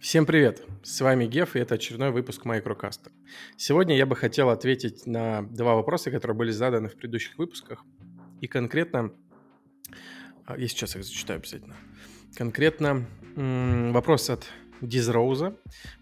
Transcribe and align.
Всем 0.00 0.26
привет! 0.26 0.62
С 0.84 1.00
вами 1.00 1.26
Геф, 1.26 1.56
и 1.56 1.58
это 1.58 1.74
очередной 1.74 2.12
выпуск 2.12 2.44
Майкрокаста. 2.44 3.10
Сегодня 3.56 3.96
я 3.96 4.06
бы 4.06 4.14
хотел 4.14 4.48
ответить 4.48 5.06
на 5.06 5.42
два 5.42 5.74
вопроса, 5.74 6.12
которые 6.12 6.36
были 6.36 6.52
заданы 6.52 6.88
в 6.88 6.94
предыдущих 6.94 7.36
выпусках. 7.36 7.84
И 8.40 8.46
конкретно... 8.46 9.12
а, 10.46 10.56
Я 10.56 10.68
сейчас 10.68 10.94
их 10.94 11.02
зачитаю 11.02 11.40
обязательно. 11.40 11.74
Конкретно 12.36 13.08
вопрос 13.34 14.30
от 14.30 14.46
Дизроуза. 14.80 15.56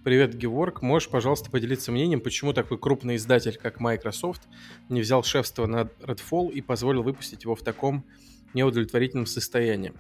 Привет, 0.04 0.36
Геворг. 0.36 0.82
Можешь, 0.82 1.08
пожалуйста, 1.08 1.50
поделиться 1.50 1.90
мнением, 1.90 2.20
почему 2.20 2.52
такой 2.52 2.78
крупный 2.78 3.16
издатель, 3.16 3.56
как 3.56 3.80
Microsoft, 3.80 4.42
не 4.90 5.00
взял 5.00 5.24
шефство 5.24 5.64
над 5.64 5.98
Redfall 6.02 6.52
и 6.52 6.60
позволил 6.60 7.02
выпустить 7.02 7.44
его 7.44 7.54
в 7.54 7.62
таком 7.62 8.04
неудовлетворительном 8.52 9.24
состоянии? 9.24 9.94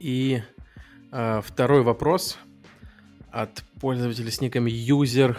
И 0.00 0.42
а, 1.12 1.40
второй 1.40 1.82
вопрос 1.82 2.36
от 3.32 3.62
пользователя 3.80 4.30
с 4.30 4.40
ником 4.40 4.66
user 4.66 5.36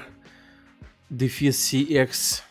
cx 1.11 2.41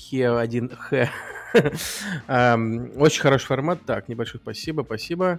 7up6he1h. 0.00 1.08
Эм, 2.28 2.90
Очень 2.96 3.20
хороший 3.22 3.46
формат. 3.46 3.78
Так, 3.86 4.08
небольшое 4.08 4.40
спасибо, 4.42 4.82
спасибо. 4.82 5.38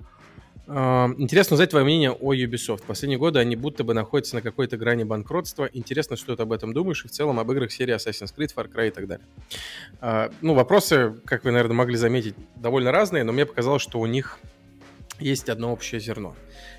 Эм, 0.67 1.15
Интересно 1.21 1.53
узнать 1.53 1.69
твое 1.69 1.85
мнение 1.85 2.11
о 2.11 2.33
Ubisoft. 2.33 2.83
Последние 2.87 3.19
годы 3.19 3.39
они 3.39 3.55
будто 3.55 3.83
бы 3.83 3.93
находятся 3.93 4.35
на 4.35 4.41
какой-то 4.41 4.77
грани 4.77 5.03
банкротства. 5.03 5.69
Интересно, 5.73 6.15
что 6.17 6.35
ты 6.35 6.41
об 6.43 6.51
этом 6.51 6.73
думаешь 6.73 7.05
и 7.05 7.07
в 7.07 7.11
целом 7.11 7.39
об 7.39 7.51
играх 7.51 7.71
серии 7.71 7.95
Assassin's 7.95 8.33
Creed, 8.35 8.51
Far 8.55 8.67
Cry 8.73 8.87
и 8.87 8.91
так 8.91 9.07
далее. 9.07 9.25
Э, 10.01 10.29
Ну, 10.41 10.55
вопросы, 10.55 11.13
как 11.25 11.43
вы, 11.43 11.51
наверное, 11.51 11.75
могли 11.75 11.95
заметить, 11.97 12.33
довольно 12.55 12.91
разные, 12.91 13.23
но 13.23 13.31
мне 13.33 13.45
показалось, 13.45 13.83
что 13.83 13.99
у 13.99 14.05
них 14.07 14.39
есть 15.19 15.49
одно 15.49 15.71
общее 15.71 15.99
зерно. 15.99 16.35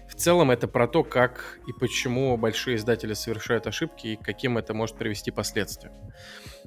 В 0.09 0.15
целом 0.15 0.51
это 0.51 0.69
про 0.69 0.89
то, 0.89 1.05
как 1.05 1.59
и 1.67 1.73
почему 1.73 2.37
большие 2.37 2.77
издатели 2.77 3.15
совершают 3.15 3.67
ошибки 3.67 4.09
и 4.09 4.17
каким 4.17 4.59
это 4.59 4.75
может 4.75 4.97
привести 4.97 5.31
последствиям. 5.31 5.95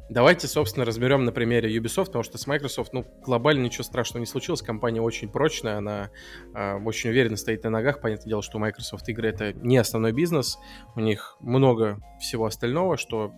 Давайте, 0.10 0.48
собственно, 0.48 0.86
разберем 0.86 1.24
на 1.24 1.32
примере 1.32 1.74
Ubisoft, 1.74 2.08
потому 2.08 2.24
что 2.24 2.38
с 2.38 2.46
Microsoft, 2.46 2.92
ну, 2.92 3.06
глобально 3.24 3.64
ничего 3.64 3.84
страшного 3.84 4.20
не 4.20 4.26
случилось. 4.26 4.62
Компания 4.62 5.02
очень 5.02 5.30
прочная, 5.30 5.78
она 5.78 6.10
э, 6.54 6.76
очень 6.84 7.12
уверенно 7.12 7.38
стоит 7.38 7.64
на 7.64 7.70
ногах. 7.70 8.02
Понятное 8.02 8.28
дело, 8.28 8.42
что 8.42 8.58
у 8.58 8.60
Microsoft 8.60 9.08
игры 9.08 9.30
это 9.30 9.54
не 9.54 9.78
основной 9.78 10.12
бизнес. 10.12 10.58
У 10.98 11.00
них 11.00 11.38
много 11.40 12.02
всего 12.20 12.46
остального, 12.46 12.98
что 12.98 13.32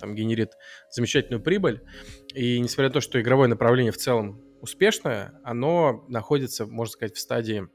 там 0.00 0.14
генерит 0.14 0.52
замечательную 0.90 1.42
прибыль. 1.42 1.82
И 2.34 2.60
несмотря 2.60 2.88
на 2.88 2.94
то, 2.94 3.00
что 3.00 3.18
игровое 3.18 3.48
направление 3.48 3.92
в 3.92 3.96
целом 3.96 4.42
успешное, 4.60 5.32
оно 5.44 6.04
находится, 6.08 6.66
можно 6.66 6.92
сказать, 6.92 7.16
в 7.16 7.20
стадии 7.20 7.68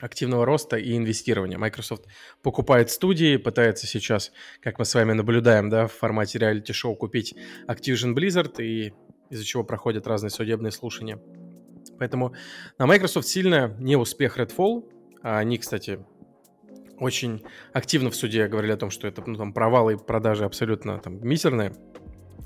активного 0.00 0.44
роста 0.44 0.76
и 0.76 0.96
инвестирования. 0.96 1.58
Microsoft 1.58 2.06
покупает 2.42 2.90
студии, 2.90 3.36
пытается 3.36 3.86
сейчас, 3.86 4.32
как 4.60 4.78
мы 4.78 4.84
с 4.84 4.94
вами 4.94 5.12
наблюдаем, 5.12 5.68
да, 5.68 5.86
в 5.86 5.92
формате 5.92 6.38
реалити-шоу 6.38 6.96
купить 6.96 7.34
Activision 7.68 8.14
Blizzard, 8.14 8.62
и 8.62 8.92
из-за 9.30 9.44
чего 9.44 9.64
проходят 9.64 10.06
разные 10.06 10.30
судебные 10.30 10.72
слушания. 10.72 11.20
Поэтому 11.98 12.34
на 12.78 12.86
Microsoft 12.86 13.28
сильно 13.28 13.76
не 13.78 13.96
успех 13.96 14.38
Redfall. 14.38 14.90
А 15.22 15.38
они, 15.38 15.58
кстати, 15.58 16.00
очень 16.98 17.42
активно 17.72 18.10
в 18.10 18.16
суде 18.16 18.46
говорили 18.48 18.72
о 18.72 18.76
том, 18.76 18.90
что 18.90 19.06
это 19.06 19.22
ну, 19.26 19.36
там, 19.36 19.52
провалы 19.52 19.94
и 19.94 19.96
продажи 19.96 20.44
абсолютно 20.44 20.98
там, 20.98 21.26
мизерные. 21.26 21.74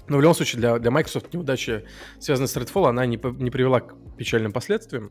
Но 0.08 0.19
в 0.19 0.20
любом 0.20 0.34
случае 0.34 0.60
для, 0.60 0.78
для 0.78 0.91
Microsoft 0.91 1.32
неудача, 1.32 1.84
связанная 2.19 2.48
с 2.48 2.56
Redfall, 2.56 2.88
она 2.88 3.06
не, 3.06 3.16
не 3.41 3.50
привела 3.50 3.80
к 3.80 3.94
печальным 4.16 4.52
последствиям. 4.52 5.10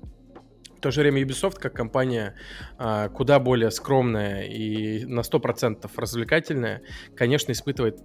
То 0.84 0.92
же 0.92 1.00
время 1.00 1.22
Ubisoft, 1.24 1.60
как 1.60 1.72
компания 1.72 2.36
а, 2.78 3.08
куда 3.08 3.40
более 3.40 3.72
скромная 3.72 4.44
и 4.44 5.06
на 5.06 5.22
100% 5.22 5.90
развлекательная, 5.96 6.82
конечно, 7.16 7.54
испытывает 7.54 8.02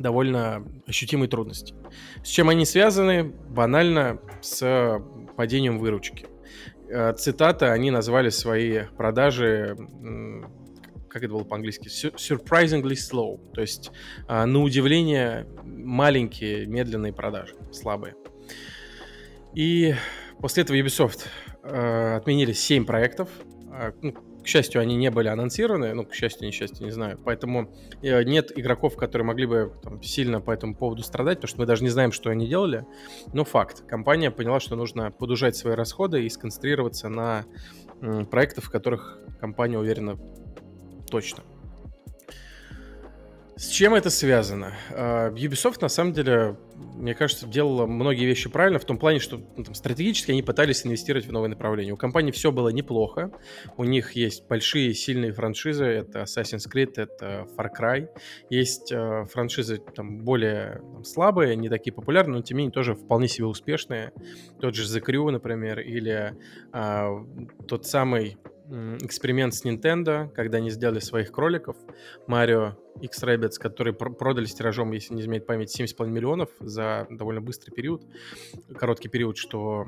довольно 0.00 0.66
ощутимые 0.88 1.28
трудности. 1.28 1.76
С 2.24 2.26
чем 2.26 2.48
они 2.48 2.64
связаны? 2.64 3.22
Банально 3.22 4.20
с 4.40 5.00
падением 5.36 5.78
выручки. 5.78 6.26
Э, 6.88 7.12
Цитата, 7.16 7.72
они 7.72 7.92
назвали 7.92 8.30
свои 8.30 8.80
продажи, 8.96 9.76
как 11.08 11.22
это 11.22 11.32
было 11.32 11.44
по-английски, 11.44 11.86
Sur- 11.86 12.16
surprisingly 12.16 12.94
slow. 12.94 13.38
То 13.52 13.60
есть, 13.60 13.92
а, 14.26 14.44
на 14.44 14.60
удивление, 14.60 15.46
маленькие, 15.62 16.66
медленные 16.66 17.12
продажи, 17.12 17.54
слабые. 17.70 18.16
И 19.54 19.94
после 20.40 20.64
этого 20.64 20.76
Ubisoft 20.76 21.28
э, 21.62 22.16
отменили 22.16 22.52
7 22.52 22.84
проектов. 22.84 23.28
А, 23.70 23.92
ну, 24.02 24.14
к 24.42 24.46
счастью, 24.46 24.80
они 24.80 24.96
не 24.96 25.10
были 25.10 25.28
анонсированы, 25.28 25.94
ну, 25.94 26.04
к 26.04 26.14
счастью, 26.14 26.46
несчастью, 26.46 26.84
не 26.84 26.90
знаю. 26.90 27.18
Поэтому 27.24 27.72
э, 28.02 28.22
нет 28.24 28.56
игроков, 28.56 28.96
которые 28.96 29.26
могли 29.26 29.46
бы 29.46 29.72
там, 29.82 30.02
сильно 30.02 30.40
по 30.40 30.50
этому 30.50 30.74
поводу 30.74 31.02
страдать, 31.02 31.38
потому 31.38 31.48
что 31.48 31.60
мы 31.60 31.66
даже 31.66 31.84
не 31.84 31.90
знаем, 31.90 32.12
что 32.12 32.30
они 32.30 32.46
делали. 32.46 32.84
Но 33.32 33.44
факт. 33.44 33.84
Компания 33.86 34.30
поняла, 34.30 34.60
что 34.60 34.76
нужно 34.76 35.10
подужать 35.10 35.56
свои 35.56 35.74
расходы 35.74 36.24
и 36.24 36.28
сконцентрироваться 36.28 37.08
на 37.08 37.44
м, 38.00 38.26
проектах, 38.26 38.64
в 38.64 38.70
которых 38.70 39.18
компания 39.40 39.78
уверена 39.78 40.18
точно. 41.08 41.44
С 43.62 43.68
чем 43.68 43.94
это 43.94 44.10
связано? 44.10 44.72
А, 44.90 45.30
Ubisoft, 45.30 45.78
на 45.82 45.88
самом 45.88 46.12
деле, 46.12 46.56
мне 46.96 47.14
кажется, 47.14 47.46
делала 47.46 47.86
многие 47.86 48.24
вещи 48.24 48.50
правильно, 48.50 48.80
в 48.80 48.84
том 48.84 48.98
плане, 48.98 49.20
что 49.20 49.40
ну, 49.56 49.62
там, 49.62 49.74
стратегически 49.76 50.32
они 50.32 50.42
пытались 50.42 50.84
инвестировать 50.84 51.26
в 51.26 51.30
новые 51.30 51.50
направления. 51.50 51.92
У 51.92 51.96
компании 51.96 52.32
все 52.32 52.50
было 52.50 52.70
неплохо. 52.70 53.30
У 53.76 53.84
них 53.84 54.16
есть 54.16 54.48
большие, 54.48 54.92
сильные 54.94 55.30
франшизы. 55.30 55.84
Это 55.84 56.22
Assassin's 56.22 56.68
Creed, 56.68 56.94
это 56.96 57.46
Far 57.56 57.68
Cry. 57.78 58.08
Есть 58.50 58.90
э, 58.90 59.26
франшизы 59.30 59.78
там, 59.78 60.24
более 60.24 60.80
там, 60.94 61.04
слабые, 61.04 61.54
не 61.54 61.68
такие 61.68 61.92
популярные, 61.92 62.38
но 62.38 62.42
тем 62.42 62.56
не 62.56 62.64
менее 62.64 62.72
тоже 62.72 62.96
вполне 62.96 63.28
себе 63.28 63.46
успешные. 63.46 64.12
Тот 64.60 64.74
же 64.74 64.82
The 64.82 65.00
Crew, 65.06 65.30
например, 65.30 65.78
или 65.78 66.34
а, 66.72 67.24
тот 67.68 67.86
самый 67.86 68.38
эксперимент 69.00 69.54
с 69.54 69.64
Nintendo, 69.64 70.28
когда 70.28 70.58
они 70.58 70.70
сделали 70.70 71.00
своих 71.00 71.32
кроликов, 71.32 71.76
Mario 72.28 72.74
X 73.00 73.22
Rabbids, 73.22 73.58
которые 73.58 73.94
пр- 73.94 74.14
продались 74.14 74.54
тиражом, 74.54 74.92
если 74.92 75.14
не 75.14 75.22
изменяет 75.22 75.46
память, 75.46 75.78
7,5 75.78 76.08
миллионов 76.08 76.50
за 76.60 77.06
довольно 77.10 77.40
быстрый 77.40 77.72
период, 77.72 78.04
короткий 78.78 79.08
период, 79.08 79.36
что 79.36 79.86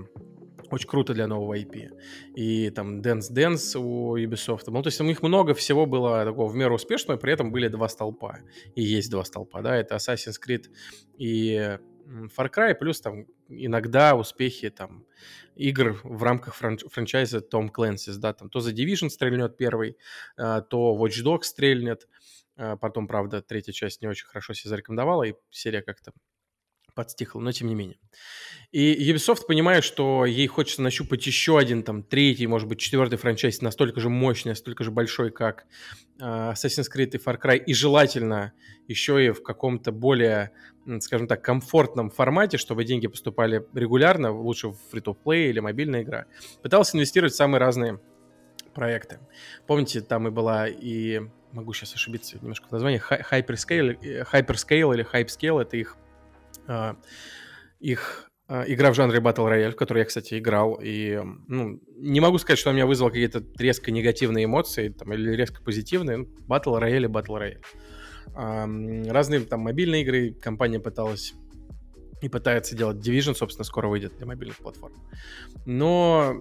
очень 0.70 0.88
круто 0.88 1.14
для 1.14 1.26
нового 1.26 1.56
IP. 1.58 1.90
И 2.34 2.70
там 2.70 3.00
Dance 3.00 3.32
Dance 3.32 3.78
у 3.78 4.16
Ubisoft. 4.16 4.64
Ну, 4.66 4.82
то 4.82 4.88
есть 4.88 5.00
у 5.00 5.04
них 5.04 5.22
много 5.22 5.54
всего 5.54 5.86
было 5.86 6.24
такого 6.24 6.48
в 6.48 6.54
меру 6.54 6.74
успешного, 6.74 7.18
при 7.18 7.32
этом 7.32 7.52
были 7.52 7.68
два 7.68 7.88
столпа. 7.88 8.38
И 8.74 8.82
есть 8.82 9.10
два 9.10 9.24
столпа, 9.24 9.62
да, 9.62 9.76
это 9.76 9.96
Assassin's 9.96 10.36
Creed 10.44 10.64
и 11.18 11.78
Far 12.36 12.50
Cry, 12.50 12.74
плюс 12.74 13.00
там 13.00 13.26
иногда 13.48 14.14
успехи 14.14 14.70
там 14.70 15.06
игр 15.56 16.00
в 16.02 16.22
рамках 16.22 16.54
франч- 16.60 16.88
франчайза 16.88 17.38
Tom 17.38 17.70
Clancy's, 17.70 18.16
да, 18.18 18.32
там 18.32 18.48
то 18.50 18.60
The 18.60 18.72
Division 18.74 19.08
стрельнет 19.08 19.56
первый, 19.56 19.96
а, 20.36 20.60
то 20.60 20.96
Watch 20.96 21.24
Dogs 21.24 21.42
стрельнет, 21.44 22.08
а, 22.56 22.76
потом, 22.76 23.06
правда, 23.06 23.42
третья 23.42 23.72
часть 23.72 24.02
не 24.02 24.08
очень 24.08 24.26
хорошо 24.26 24.52
себя 24.54 24.70
зарекомендовала, 24.70 25.22
и 25.24 25.34
серия 25.50 25.82
как-то 25.82 26.12
подстихла, 26.94 27.40
но 27.40 27.52
тем 27.52 27.68
не 27.68 27.74
менее. 27.74 27.98
И 28.72 29.12
Ubisoft 29.12 29.46
понимает, 29.46 29.84
что 29.84 30.24
ей 30.24 30.46
хочется 30.46 30.82
нащупать 30.82 31.26
еще 31.26 31.58
один, 31.58 31.82
там, 31.82 32.02
третий, 32.02 32.46
может 32.46 32.68
быть, 32.68 32.80
четвертый 32.80 33.16
франчайз 33.16 33.60
настолько 33.62 34.00
же 34.00 34.08
мощный, 34.08 34.50
настолько 34.50 34.82
же 34.82 34.90
большой, 34.90 35.30
как 35.30 35.66
э, 36.18 36.24
Assassin's 36.24 36.86
Creed 36.92 37.10
и 37.12 37.18
Far 37.18 37.40
Cry, 37.40 37.56
и 37.58 37.72
желательно 37.72 38.52
еще 38.88 39.24
и 39.24 39.30
в 39.30 39.42
каком-то 39.42 39.92
более, 39.92 40.50
скажем 41.00 41.28
так, 41.28 41.42
комфортном 41.42 42.10
формате, 42.10 42.58
чтобы 42.58 42.84
деньги 42.84 43.06
поступали 43.06 43.64
регулярно, 43.74 44.32
лучше 44.32 44.68
в 44.68 44.78
free-to-play 44.92 45.50
или 45.50 45.60
мобильная 45.60 46.02
игра. 46.02 46.26
Пытался 46.62 46.96
инвестировать 46.96 47.32
в 47.32 47.36
самые 47.36 47.60
разные 47.60 48.00
проекты. 48.74 49.20
Помните, 49.68 50.00
там 50.00 50.26
и 50.26 50.30
была 50.30 50.68
и 50.68 51.20
могу 51.52 51.72
сейчас 51.72 51.94
ошибиться 51.94 52.38
немножко 52.40 52.66
в 52.66 52.72
названии, 52.72 53.00
Hy- 53.00 53.24
Hyperscale, 53.30 53.98
э, 54.02 54.24
Hyperscale 54.24 54.94
или 54.94 55.06
Hypescale, 55.08 55.62
это 55.62 55.76
их 55.76 55.96
их 57.80 58.30
а, 58.46 58.64
игра 58.66 58.90
в 58.90 58.94
жанре 58.94 59.20
Battle 59.20 59.50
Royale, 59.50 59.72
в 59.72 59.76
которой 59.76 60.00
я, 60.00 60.04
кстати, 60.04 60.38
играл, 60.38 60.78
и 60.82 61.18
ну, 61.48 61.80
не 61.96 62.20
могу 62.20 62.36
сказать, 62.38 62.58
что 62.58 62.70
она 62.70 62.76
меня 62.76 62.86
вызвала 62.86 63.08
какие-то 63.08 63.42
резко 63.58 63.90
негативные 63.90 64.44
эмоции 64.44 64.90
там, 64.90 65.14
или 65.14 65.30
резко 65.34 65.62
позитивные. 65.62 66.18
Ну, 66.18 66.24
Battle 66.46 66.80
Royale 66.80 67.04
и 67.04 67.08
Battle 67.08 67.40
Royale. 67.40 67.62
А, 68.34 68.66
разные 69.10 69.40
там 69.40 69.60
мобильные 69.60 70.02
игры 70.02 70.34
компания 70.34 70.78
пыталась 70.78 71.34
и 72.20 72.28
пытается 72.28 72.76
делать 72.76 72.96
Division, 72.98 73.34
собственно, 73.34 73.64
скоро 73.64 73.88
выйдет 73.88 74.16
для 74.18 74.26
мобильных 74.26 74.58
платформ. 74.58 74.94
Но 75.64 76.36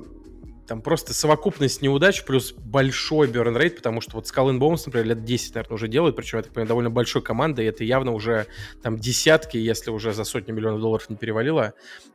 там 0.68 0.82
просто 0.82 1.14
совокупность 1.14 1.82
неудач 1.82 2.24
плюс 2.24 2.54
большой 2.54 3.28
берн 3.28 3.58
рейт, 3.58 3.78
потому 3.78 4.02
что 4.02 4.16
вот 4.16 4.26
Skull 4.26 4.52
and 4.52 4.60
Bones, 4.60 4.84
например, 4.86 5.08
лет 5.08 5.24
10, 5.24 5.56
наверное, 5.56 5.76
уже 5.76 5.88
делают, 5.88 6.16
причем, 6.16 6.42
так 6.42 6.54
понимаю, 6.54 6.68
довольно 6.68 6.90
большой 6.90 7.22
командой, 7.22 7.66
и 7.66 7.68
это 7.68 7.84
явно 7.84 8.12
уже 8.12 8.48
там 8.82 8.98
десятки, 8.98 9.58
если 9.58 9.92
уже 9.92 10.14
за 10.14 10.24
сотни 10.24 10.52
миллионов 10.52 10.82
долларов 10.82 11.10
не 11.10 11.16
перевалило, 11.16 11.74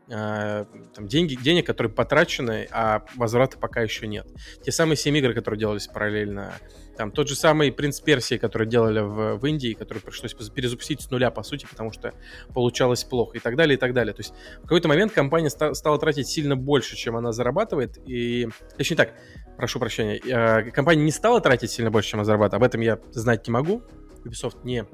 э, 0.09 0.65
там 0.95 1.09
деньги, 1.09 1.35
денег, 1.35 1.67
которые 1.67 1.93
потрачены, 1.93 2.69
а 2.71 3.05
возврата 3.17 3.59
пока 3.59 3.83
еще 3.83 4.07
нет. 4.07 4.27
Те 4.63 4.73
самые 4.73 4.97
7 4.97 5.17
игр, 5.19 5.35
которые 5.35 5.61
делались 5.61 5.87
параллельно, 5.87 6.55
там 6.99 7.13
тот 7.13 7.29
же 7.29 7.37
самый 7.37 7.71
«Принц 7.71 8.01
Персии», 8.01 8.37
который 8.39 8.67
делали 8.67 8.99
в, 8.99 9.37
в 9.37 9.47
Индии, 9.47 9.73
который 9.73 10.01
пришлось 10.01 10.35
перезапустить 10.51 11.01
с 11.01 11.11
нуля, 11.11 11.31
по 11.31 11.45
сути, 11.45 11.65
потому 11.71 11.93
что 11.93 12.13
получалось 12.53 13.05
плохо 13.05 13.39
и 13.39 13.41
так 13.41 13.55
далее, 13.57 13.77
и 13.77 13.81
так 13.81 13.95
далее. 13.95 14.13
То 14.13 14.21
есть 14.21 14.35
в 14.59 14.63
какой-то 14.63 14.89
момент 14.89 15.13
компания 15.13 15.49
ста- 15.49 15.75
стала 15.75 15.99
тратить 15.99 16.27
сильно 16.27 16.57
больше, 16.57 16.97
чем 16.97 17.17
она 17.17 17.31
зарабатывает, 17.31 17.99
и... 18.05 18.49
Точнее 18.77 18.97
так, 18.97 19.15
прошу 19.57 19.79
прощения, 19.79 20.19
э, 20.19 20.71
компания 20.73 21.05
не 21.05 21.13
стала 21.13 21.41
тратить 21.41 21.71
сильно 21.71 21.93
больше, 21.93 22.11
чем 22.11 22.19
она 22.19 22.25
зарабатывает, 22.25 22.55
об 22.63 22.67
этом 22.69 22.81
я 22.81 22.99
знать 23.13 23.47
не 23.47 23.53
могу, 23.53 23.85
Ubisoft 24.25 24.59
не 24.65 24.85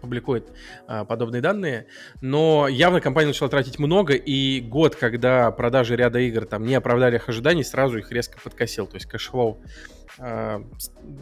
публикует 0.00 0.50
а, 0.86 1.04
подобные 1.04 1.42
данные, 1.42 1.86
но 2.20 2.68
явно 2.68 3.00
компания 3.00 3.28
начала 3.28 3.48
тратить 3.48 3.78
много, 3.78 4.14
и 4.14 4.60
год, 4.60 4.96
когда 4.96 5.50
продажи 5.50 5.96
ряда 5.96 6.18
игр 6.20 6.44
там 6.44 6.64
не 6.64 6.74
оправдали 6.74 7.16
их 7.16 7.28
ожиданий, 7.28 7.64
сразу 7.64 7.98
их 7.98 8.10
резко 8.12 8.38
подкосил, 8.42 8.86
то 8.86 8.96
есть 8.96 9.06
cash 9.06 9.34
flow 9.34 9.62
а, 10.18 10.62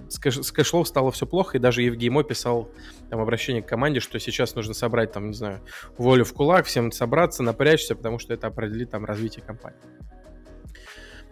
с, 0.09 0.19
кэш, 0.19 0.39
с 0.39 0.53
cash 0.53 0.69
flow 0.69 0.85
стало 0.85 1.13
все 1.13 1.27
плохо, 1.27 1.57
и 1.57 1.61
даже 1.61 1.83
Ив 1.83 2.11
Гиймо 2.11 2.25
писал 2.25 2.71
там 3.09 3.21
обращение 3.21 3.63
к 3.63 3.67
команде, 3.67 4.01
что 4.01 4.19
сейчас 4.19 4.55
нужно 4.55 4.75
собрать 4.75 5.13
там, 5.13 5.29
не 5.29 5.35
знаю, 5.35 5.61
волю 5.97 6.25
в 6.25 6.33
кулак, 6.33 6.67
всем 6.67 6.91
собраться, 6.93 7.43
напрячься, 7.43 7.95
потому 7.95 8.19
что 8.19 8.35
это 8.35 8.49
определит 8.49 8.91
там 8.91 9.05
развитие 9.05 9.45
компании. 9.45 9.79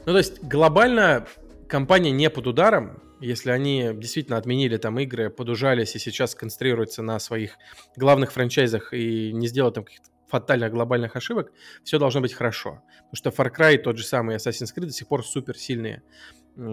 Ну, 0.06 0.12
то 0.12 0.18
есть 0.18 0.42
глобально 0.42 1.26
компания 1.68 2.10
не 2.10 2.30
под 2.30 2.46
ударом, 2.46 3.02
если 3.20 3.50
они 3.50 3.90
действительно 3.94 4.36
отменили 4.36 4.76
там 4.76 4.98
игры, 4.98 5.30
подужались 5.30 5.94
и 5.96 5.98
сейчас 5.98 6.34
концентрируются 6.34 7.02
на 7.02 7.18
своих 7.18 7.58
главных 7.96 8.32
франчайзах 8.32 8.92
и 8.92 9.32
не 9.32 9.46
сделают 9.48 9.74
там 9.74 9.84
каких-то 9.84 10.08
фатальных 10.28 10.72
глобальных 10.72 11.16
ошибок, 11.16 11.52
все 11.84 11.98
должно 11.98 12.20
быть 12.20 12.34
хорошо. 12.34 12.82
Потому 13.10 13.14
что 13.14 13.30
Far 13.30 13.50
Cry, 13.54 13.78
тот 13.78 13.96
же 13.96 14.04
самый 14.04 14.36
Assassin's 14.36 14.74
Creed, 14.76 14.86
до 14.86 14.92
сих 14.92 15.08
пор 15.08 15.24
супер 15.24 15.56
сильные 15.56 16.02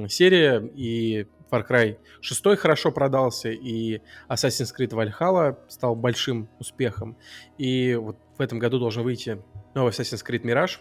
серия, 0.10 0.60
и 0.76 1.28
Far 1.50 1.66
Cry 1.68 1.98
6 2.22 2.58
хорошо 2.58 2.92
продался, 2.92 3.50
и 3.50 4.02
Assassin's 4.28 4.74
Creed 4.78 4.90
Valhalla 4.90 5.58
стал 5.68 5.96
большим 5.96 6.50
успехом. 6.60 7.18
И 7.58 7.96
вот 7.96 8.18
в 8.38 8.42
этом 8.42 8.60
году 8.60 8.80
должен 8.80 9.04
выйти 9.04 9.42
новый 9.74 9.92
Assassin's 9.92 10.26
Creed 10.28 10.42
Mirage, 10.42 10.80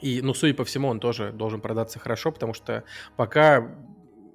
и, 0.00 0.20
ну, 0.20 0.34
судя 0.34 0.54
по 0.54 0.64
всему, 0.64 0.88
он 0.88 0.98
тоже 0.98 1.30
должен 1.30 1.60
продаться 1.60 2.00
хорошо, 2.00 2.32
потому 2.32 2.54
что 2.54 2.82
пока 3.16 3.72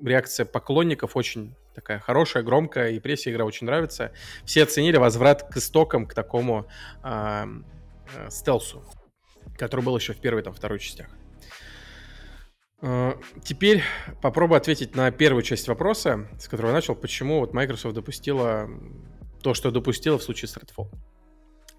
реакция 0.04 0.46
поклонников 0.46 1.16
очень 1.16 1.56
такая 1.74 2.00
хорошая, 2.00 2.44
громкая, 2.44 2.92
и 2.92 3.00
прессе 3.00 3.32
игра 3.32 3.46
очень 3.46 3.68
нравится. 3.68 4.12
Все 4.46 4.64
оценили 4.64 4.98
возврат 4.98 5.44
к 5.44 5.58
истокам, 5.58 6.08
к 6.08 6.14
такому 6.14 6.68
э, 7.04 7.46
э, 8.16 8.30
стелсу, 8.30 8.84
который 9.58 9.82
был 9.82 9.96
еще 9.96 10.14
в 10.14 10.18
первой, 10.18 10.42
там, 10.42 10.54
второй 10.54 10.80
частях. 10.80 11.08
Э, 12.82 13.14
теперь 13.44 13.84
попробую 14.22 14.58
ответить 14.58 14.96
на 14.96 15.12
первую 15.12 15.44
часть 15.44 15.68
вопроса, 15.68 16.28
с 16.40 16.48
которого 16.48 16.72
я 16.72 16.76
начал, 16.76 16.96
почему 16.96 17.40
вот 17.40 17.54
Microsoft 17.54 17.96
допустила 17.96 18.68
то, 19.44 19.54
что 19.54 19.70
допустила 19.70 20.18
в 20.18 20.24
случае 20.24 20.50
с 20.50 20.58
Redfall. 20.58 20.90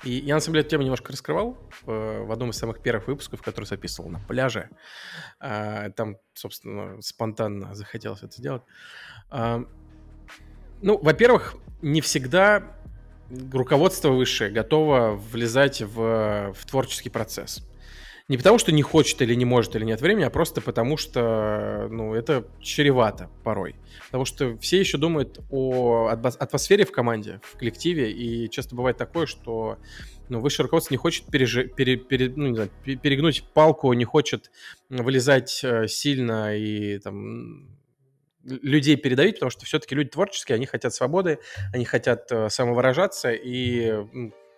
И 0.05 0.11
я, 0.11 0.35
на 0.35 0.41
самом 0.41 0.55
деле, 0.55 0.61
эту 0.63 0.71
тему 0.71 0.83
немножко 0.85 1.13
раскрывал 1.13 1.59
в, 1.83 2.25
в 2.25 2.33
одном 2.33 2.51
из 2.51 2.57
самых 2.57 2.81
первых 2.81 3.09
выпусков, 3.09 3.43
который 3.43 3.65
записывал 3.65 4.09
на 4.11 4.21
пляже. 4.21 4.71
А, 5.41 5.91
там, 5.91 6.19
собственно, 6.35 7.01
спонтанно 7.03 7.75
захотелось 7.75 8.23
это 8.23 8.33
сделать. 8.37 8.63
А, 9.31 9.65
ну, 10.83 10.99
во-первых, 10.99 11.57
не 11.83 12.01
всегда 12.01 12.77
руководство 13.53 14.11
высшее 14.11 14.51
готово 14.51 15.15
влезать 15.17 15.83
в, 15.83 16.53
в 16.55 16.67
творческий 16.67 17.11
процесс. 17.11 17.69
Не 18.29 18.37
потому, 18.37 18.59
что 18.59 18.73
не 18.73 18.83
хочет 18.83 19.23
или 19.23 19.35
не 19.35 19.47
может 19.47 19.75
или 19.75 19.85
нет 19.85 20.03
времени, 20.03 20.25
а 20.25 20.31
просто 20.31 20.61
потому, 20.61 20.99
что 20.99 21.89
ну, 21.91 22.15
это 22.15 22.47
чревато 22.61 23.31
порой. 23.43 23.75
Потому 24.07 24.27
что 24.27 24.59
все 24.59 24.79
еще 24.79 24.99
думают 24.99 25.41
о 25.51 26.09
атмосфере 26.09 26.85
в 26.85 26.93
команде, 26.93 27.41
в 27.43 27.57
коллективе, 27.57 28.13
и 28.13 28.51
часто 28.51 28.77
бывает 28.77 28.99
такое, 28.99 29.25
что 29.25 29.79
ну, 30.29 30.41
высшее 30.41 30.65
руководство 30.65 30.93
не 30.93 30.99
хочет 30.99 31.25
пережи, 31.27 31.69
пере, 31.69 31.97
пере, 31.97 32.31
ну, 32.35 32.49
не 32.49 32.55
знаю, 32.55 32.71
перегнуть 32.85 33.45
палку, 33.55 33.91
не 33.95 34.05
хочет 34.05 34.51
вылезать 34.91 35.61
э, 35.65 35.89
сильно 35.89 36.55
и 36.55 36.99
там 36.99 37.79
людей 38.45 38.97
передавить, 38.97 39.37
потому 39.37 39.51
что 39.51 39.65
все-таки 39.65 39.95
люди 39.95 40.11
творческие, 40.11 40.57
они 40.57 40.67
хотят 40.67 40.93
свободы, 40.93 41.39
они 41.73 41.87
хотят 41.87 42.31
э, 42.31 42.51
самовыражаться, 42.51 43.33
и 43.33 44.05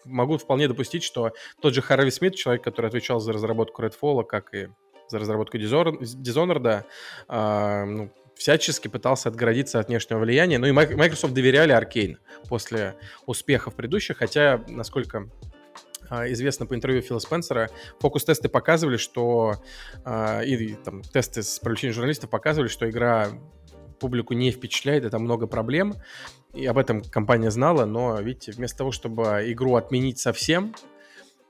могу 0.05 0.39
вполне 0.39 0.69
допустить, 0.69 1.03
что 1.03 1.33
тот 1.61 1.75
же 1.75 1.83
Харви 1.83 2.11
Смит, 2.11 2.35
человек, 2.35 2.63
который 2.63 2.87
отвечал 2.87 3.21
за 3.21 3.33
разработку 3.33 3.83
Redfall, 3.83 4.25
как 4.25 4.55
и 4.55 4.69
за 5.09 5.19
разработку 5.19 5.59
Dishonored, 5.59 6.85
э, 7.29 7.85
ну, 7.85 8.13
всячески 8.37 8.89
пытался 8.89 9.29
отгородиться 9.29 9.81
от 9.81 9.89
внешнего 9.89 10.21
влияния. 10.21 10.59
Ну 10.59 10.67
и 10.67 10.73
Microsoft 10.73 11.35
доверяли 11.35 11.77
Arkane 11.77 12.17
после 12.49 12.97
успехов 13.27 13.75
предыдущих, 13.75 14.19
хотя, 14.19 14.65
насколько 14.67 15.29
а, 16.09 16.27
известно 16.33 16.67
по 16.67 16.75
интервью 16.75 17.03
Фила 17.03 17.19
Спенсера, 17.19 17.71
фокус-тесты 18.01 18.49
показывали, 18.49 18.97
что 18.97 19.57
э, 20.05 20.47
и 20.47 20.75
там, 20.75 21.03
тесты 21.03 21.43
с 21.43 21.59
привлечением 21.59 21.95
журналистов 21.95 22.31
показывали, 22.31 22.69
что 22.69 22.89
игра 22.89 23.29
публику 24.01 24.33
не 24.33 24.51
впечатляет, 24.51 25.05
это 25.05 25.19
много 25.19 25.47
проблем, 25.47 25.95
и 26.53 26.67
об 26.67 26.79
этом 26.79 27.03
компания 27.03 27.51
знала, 27.51 27.85
но, 27.85 28.21
видите, 28.21 28.53
вместо 28.53 28.79
того, 28.79 28.93
чтобы 28.93 29.45
игру 29.47 29.77
отменить 29.77 30.19
совсем, 30.19 30.75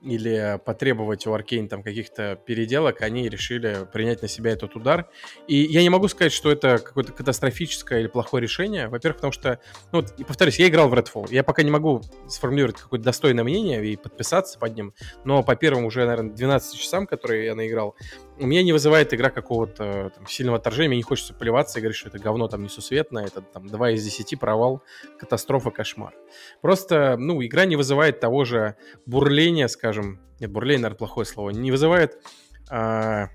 или 0.03 0.59
потребовать 0.65 1.27
у 1.27 1.35
Arkane 1.35 1.69
там 1.69 1.83
каких-то 1.83 2.37
переделок, 2.47 3.03
они 3.03 3.29
решили 3.29 3.87
принять 3.93 4.23
на 4.23 4.29
себя 4.29 4.53
этот 4.53 4.75
удар. 4.77 5.09
И 5.47 5.57
я 5.57 5.83
не 5.83 5.91
могу 5.91 6.09
сказать, 6.09 6.33
что 6.33 6.51
это 6.51 6.79
какое-то 6.79 7.13
катастрофическое 7.13 8.01
или 8.01 8.07
плохое 8.07 8.43
решение. 8.43 8.89
Во-первых, 8.89 9.17
потому 9.17 9.33
что, 9.33 9.61
ну, 9.93 10.01
вот, 10.01 10.15
повторюсь, 10.27 10.59
я 10.59 10.69
играл 10.69 10.89
в 10.89 10.95
Redfall. 10.95 11.29
Я 11.31 11.45
пока 11.45 11.63
не 11.63 11.71
могу 11.71 12.01
сформулировать 12.29 12.77
какое-то 12.77 13.05
достойное 13.05 13.45
мнение 13.45 13.85
и 13.85 13.97
подписаться 13.97 14.59
под 14.59 14.75
ним, 14.75 14.95
но 15.25 15.43
по 15.43 15.55
первым 15.57 15.85
уже, 15.85 16.05
наверное, 16.07 16.33
12 16.33 16.79
часам, 16.79 17.07
которые 17.07 17.47
я 17.47 17.55
наиграл, 17.55 17.95
у 18.41 18.47
меня 18.47 18.63
не 18.63 18.73
вызывает 18.73 19.13
игра 19.13 19.31
какого-то 19.31 20.11
там, 20.15 20.27
сильного 20.27 20.59
отторжения, 20.59 20.89
мне 20.89 20.97
не 20.99 21.03
хочется 21.03 21.35
плеваться 21.35 21.79
и 21.79 21.83
говорить, 21.83 21.99
что 21.99 22.09
это 22.09 22.19
говно 22.19 22.49
там 22.49 22.63
несусветное, 22.63 23.27
это 23.27 23.43
там 23.43 23.67
2 23.67 23.91
из 23.93 24.05
10, 24.05 24.41
провал, 24.41 24.83
катастрофа, 25.19 25.71
кошмар. 25.71 26.15
Просто, 26.61 27.17
ну, 27.19 27.45
игра 27.45 27.67
не 27.67 27.77
вызывает 27.77 28.21
того 28.21 28.45
же 28.45 28.77
бурления, 29.07 29.69
скажем, 29.69 30.21
нет, 30.41 30.51
бурление, 30.51 30.83
наверное, 30.83 30.99
плохое 30.99 31.27
слово, 31.27 31.51
не 31.51 31.71
вызывает 31.71 32.19
а, 32.71 33.29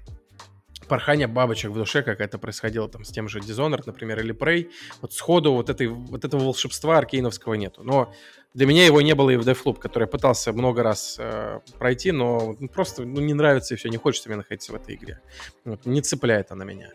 порхание 0.87 1.27
бабочек 1.27 1.71
в 1.71 1.75
душе, 1.75 2.03
как 2.03 2.21
это 2.21 2.37
происходило 2.37 2.87
там 2.87 3.03
с 3.03 3.09
тем 3.09 3.27
же 3.27 3.39
Dishonored, 3.39 3.83
например, 3.85 4.19
или 4.19 4.33
Prey. 4.33 4.69
Вот 5.01 5.13
сходу 5.13 5.53
вот, 5.53 5.69
этой, 5.69 5.88
вот 5.88 6.25
этого 6.25 6.43
волшебства 6.43 6.98
аркейновского 6.98 7.55
нету. 7.55 7.83
Но 7.83 8.13
для 8.53 8.65
меня 8.65 8.86
его 8.86 9.01
не 9.01 9.13
было 9.15 9.31
и 9.31 9.36
в 9.36 9.48
Deathloop, 9.48 9.79
который 9.79 10.03
я 10.03 10.07
пытался 10.07 10.53
много 10.53 10.81
раз 10.81 11.17
э, 11.19 11.60
пройти, 11.77 12.12
но 12.12 12.55
ну, 12.60 12.69
просто 12.69 13.03
ну, 13.03 13.19
не 13.19 13.33
нравится 13.33 13.74
и 13.74 13.77
все, 13.77 13.89
не 13.89 13.98
хочется 13.98 14.29
мне 14.29 14.38
находиться 14.38 14.71
в 14.71 14.75
этой 14.75 14.95
игре. 14.95 15.21
Вот, 15.65 15.86
не 15.86 16.01
цепляет 16.01 16.51
она 16.51 16.63
меня. 16.63 16.91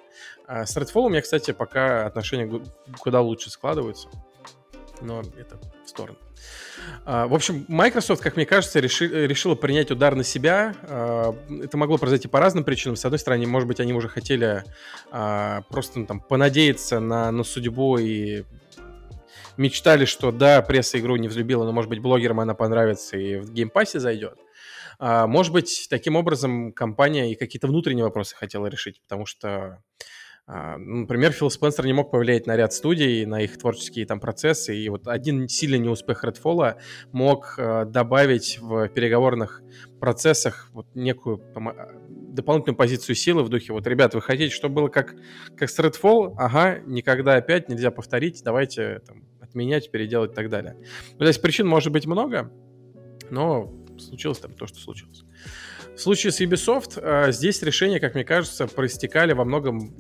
А 0.46 0.64
с 0.64 0.76
Redfall 0.76 1.02
у 1.02 1.08
меня, 1.10 1.20
кстати, 1.20 1.52
пока 1.52 2.06
отношения 2.06 2.62
куда 2.98 3.20
лучше 3.20 3.50
складываются. 3.50 4.08
Но 5.02 5.20
это 5.38 5.60
в 5.84 5.88
сторону. 5.88 6.18
А, 7.04 7.26
в 7.26 7.34
общем, 7.34 7.64
Microsoft, 7.68 8.22
как 8.22 8.36
мне 8.36 8.46
кажется, 8.46 8.80
реши, 8.80 9.26
решила 9.26 9.54
принять 9.54 9.90
удар 9.90 10.14
на 10.14 10.24
себя. 10.24 10.74
А, 10.82 11.34
это 11.62 11.76
могло 11.76 11.98
произойти 11.98 12.28
по 12.28 12.40
разным 12.40 12.64
причинам. 12.64 12.96
С 12.96 13.04
одной 13.04 13.18
стороны, 13.18 13.46
может 13.46 13.68
быть, 13.68 13.80
они 13.80 13.92
уже 13.92 14.08
хотели 14.08 14.64
а, 15.10 15.62
просто 15.70 16.00
ну, 16.00 16.06
там 16.06 16.20
понадеяться 16.20 17.00
на, 17.00 17.30
на 17.30 17.44
судьбу 17.44 17.98
и 17.98 18.44
мечтали, 19.56 20.04
что 20.04 20.32
да, 20.32 20.62
пресса 20.62 20.98
игру 20.98 21.16
не 21.16 21.28
взлюбила, 21.28 21.64
но, 21.64 21.72
может 21.72 21.88
быть, 21.90 22.00
блогерам 22.00 22.40
она 22.40 22.54
понравится 22.54 23.16
и 23.16 23.36
в 23.36 23.52
Game 23.52 23.74
Pass 23.74 23.95
е 23.95 24.00
зайдет. 24.00 24.38
Может 24.98 25.54
быть, 25.54 25.86
таким 25.88 26.16
образом 26.16 26.72
компания 26.72 27.32
и 27.32 27.34
какие-то 27.34 27.68
внутренние 27.68 28.04
вопросы 28.04 28.36
хотела 28.36 28.66
решить, 28.66 29.00
потому 29.00 29.24
что 29.24 29.82
Например, 30.52 31.30
Фил 31.30 31.48
Спенсер 31.48 31.86
не 31.86 31.92
мог 31.92 32.10
повлиять 32.10 32.48
на 32.48 32.56
ряд 32.56 32.72
студий, 32.72 33.24
на 33.24 33.40
их 33.40 33.56
творческие 33.56 34.04
там 34.04 34.18
процессы, 34.18 34.76
и 34.76 34.88
вот 34.88 35.06
один 35.06 35.48
сильный 35.48 35.78
неуспех 35.78 36.24
Redfall 36.24 36.74
мог 37.12 37.54
э, 37.56 37.84
добавить 37.84 38.58
в 38.60 38.88
переговорных 38.88 39.62
процессах 40.00 40.70
вот 40.72 40.86
некую 40.96 41.38
там, 41.54 41.72
дополнительную 42.08 42.76
позицию 42.76 43.14
силы 43.14 43.44
в 43.44 43.48
духе, 43.48 43.72
вот, 43.72 43.86
ребят, 43.86 44.14
вы 44.14 44.22
хотите, 44.22 44.52
чтобы 44.52 44.74
было 44.74 44.88
как, 44.88 45.14
как 45.56 45.70
с 45.70 45.78
Redfall? 45.78 46.34
Ага, 46.36 46.80
никогда 46.84 47.36
опять 47.36 47.68
нельзя 47.68 47.92
повторить, 47.92 48.42
давайте 48.44 49.02
там, 49.06 49.22
отменять, 49.40 49.92
переделать 49.92 50.32
и 50.32 50.34
так 50.34 50.48
далее. 50.48 50.76
Ну, 51.12 51.18
то 51.18 51.26
есть 51.28 51.40
причин 51.40 51.68
может 51.68 51.92
быть 51.92 52.06
много, 52.06 52.50
но 53.30 53.72
случилось 53.98 54.38
там 54.38 54.54
то, 54.54 54.66
что 54.66 54.80
случилось. 54.80 55.22
В 55.94 56.00
случае 56.00 56.32
с 56.32 56.40
Ubisoft 56.40 56.98
э, 57.00 57.30
здесь 57.30 57.62
решения, 57.62 58.00
как 58.00 58.14
мне 58.14 58.24
кажется, 58.24 58.66
проистекали 58.66 59.32
во 59.32 59.44
многом 59.44 59.94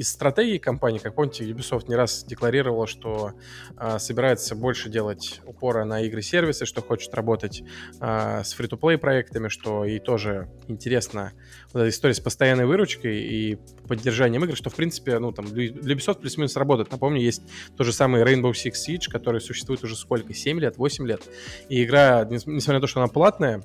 из 0.00 0.08
стратегии 0.08 0.56
компании, 0.56 0.98
как 0.98 1.14
помните, 1.14 1.44
Ubisoft 1.44 1.84
не 1.88 1.94
раз 1.94 2.24
декларировала, 2.24 2.86
что 2.86 3.34
э, 3.76 3.98
собирается 3.98 4.54
больше 4.54 4.88
делать 4.88 5.42
упора 5.44 5.84
на 5.84 6.00
игры-сервисы, 6.00 6.64
что 6.64 6.80
хочет 6.80 7.12
работать 7.12 7.62
э, 8.00 8.42
с 8.42 8.54
фри-то-плей 8.54 8.96
проектами, 8.96 9.48
что 9.48 9.84
ей 9.84 9.98
тоже 9.98 10.48
интересна 10.68 11.34
вот 11.74 11.80
эта 11.80 11.90
история 11.90 12.14
с 12.14 12.20
постоянной 12.20 12.64
выручкой 12.64 13.18
и 13.18 13.58
поддержанием 13.86 14.42
игр, 14.42 14.56
что, 14.56 14.70
в 14.70 14.74
принципе, 14.74 15.18
ну, 15.18 15.32
там, 15.32 15.44
для 15.44 15.68
Ubisoft 15.68 16.20
плюс-минус 16.20 16.56
работает. 16.56 16.90
Напомню, 16.90 17.20
есть 17.20 17.42
тот 17.76 17.86
же 17.86 17.92
самый 17.92 18.22
Rainbow 18.22 18.52
Six 18.52 18.72
Siege, 18.88 19.10
который 19.10 19.42
существует 19.42 19.84
уже 19.84 19.96
сколько? 19.96 20.32
7 20.32 20.60
лет, 20.60 20.78
8 20.78 21.06
лет. 21.06 21.20
И 21.68 21.84
игра, 21.84 22.24
несмотря 22.24 22.76
на 22.76 22.80
то, 22.80 22.86
что 22.86 23.00
она 23.00 23.08
платная, 23.08 23.62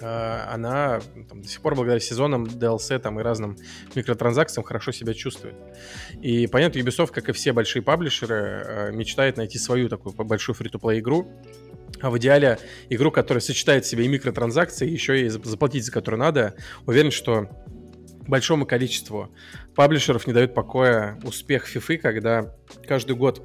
она 0.00 1.00
ну, 1.14 1.24
там, 1.24 1.42
до 1.42 1.48
сих 1.48 1.60
пор 1.60 1.74
благодаря 1.74 2.00
сезонам, 2.00 2.44
DLC 2.44 2.98
там, 2.98 3.18
и 3.20 3.22
разным 3.22 3.56
микротранзакциям 3.94 4.64
хорошо 4.64 4.92
себя 4.92 5.14
чувствует. 5.14 5.54
И 6.20 6.46
понятно, 6.46 6.78
Ubisoft, 6.78 7.12
как 7.12 7.28
и 7.28 7.32
все 7.32 7.52
большие 7.52 7.82
паблишеры, 7.82 8.36
э, 8.36 8.92
мечтает 8.92 9.36
найти 9.36 9.58
свою 9.58 9.88
такую 9.88 10.14
большую 10.14 10.54
фри-то-плей 10.54 11.00
игру, 11.00 11.30
а 12.00 12.10
в 12.10 12.18
идеале 12.18 12.58
игру, 12.90 13.10
которая 13.10 13.40
сочетает 13.40 13.84
в 13.84 13.88
себе 13.88 14.04
и 14.04 14.08
микротранзакции, 14.08 14.88
еще 14.88 15.24
и 15.24 15.28
заплатить 15.28 15.84
за 15.84 15.92
которую 15.92 16.20
надо. 16.20 16.54
Уверен, 16.86 17.10
что 17.10 17.48
большому 18.26 18.66
количеству 18.66 19.30
паблишеров 19.74 20.26
не 20.26 20.32
дает 20.32 20.54
покоя 20.54 21.18
успех 21.22 21.74
FIFA, 21.74 21.98
когда 21.98 22.54
каждый 22.86 23.16
год 23.16 23.42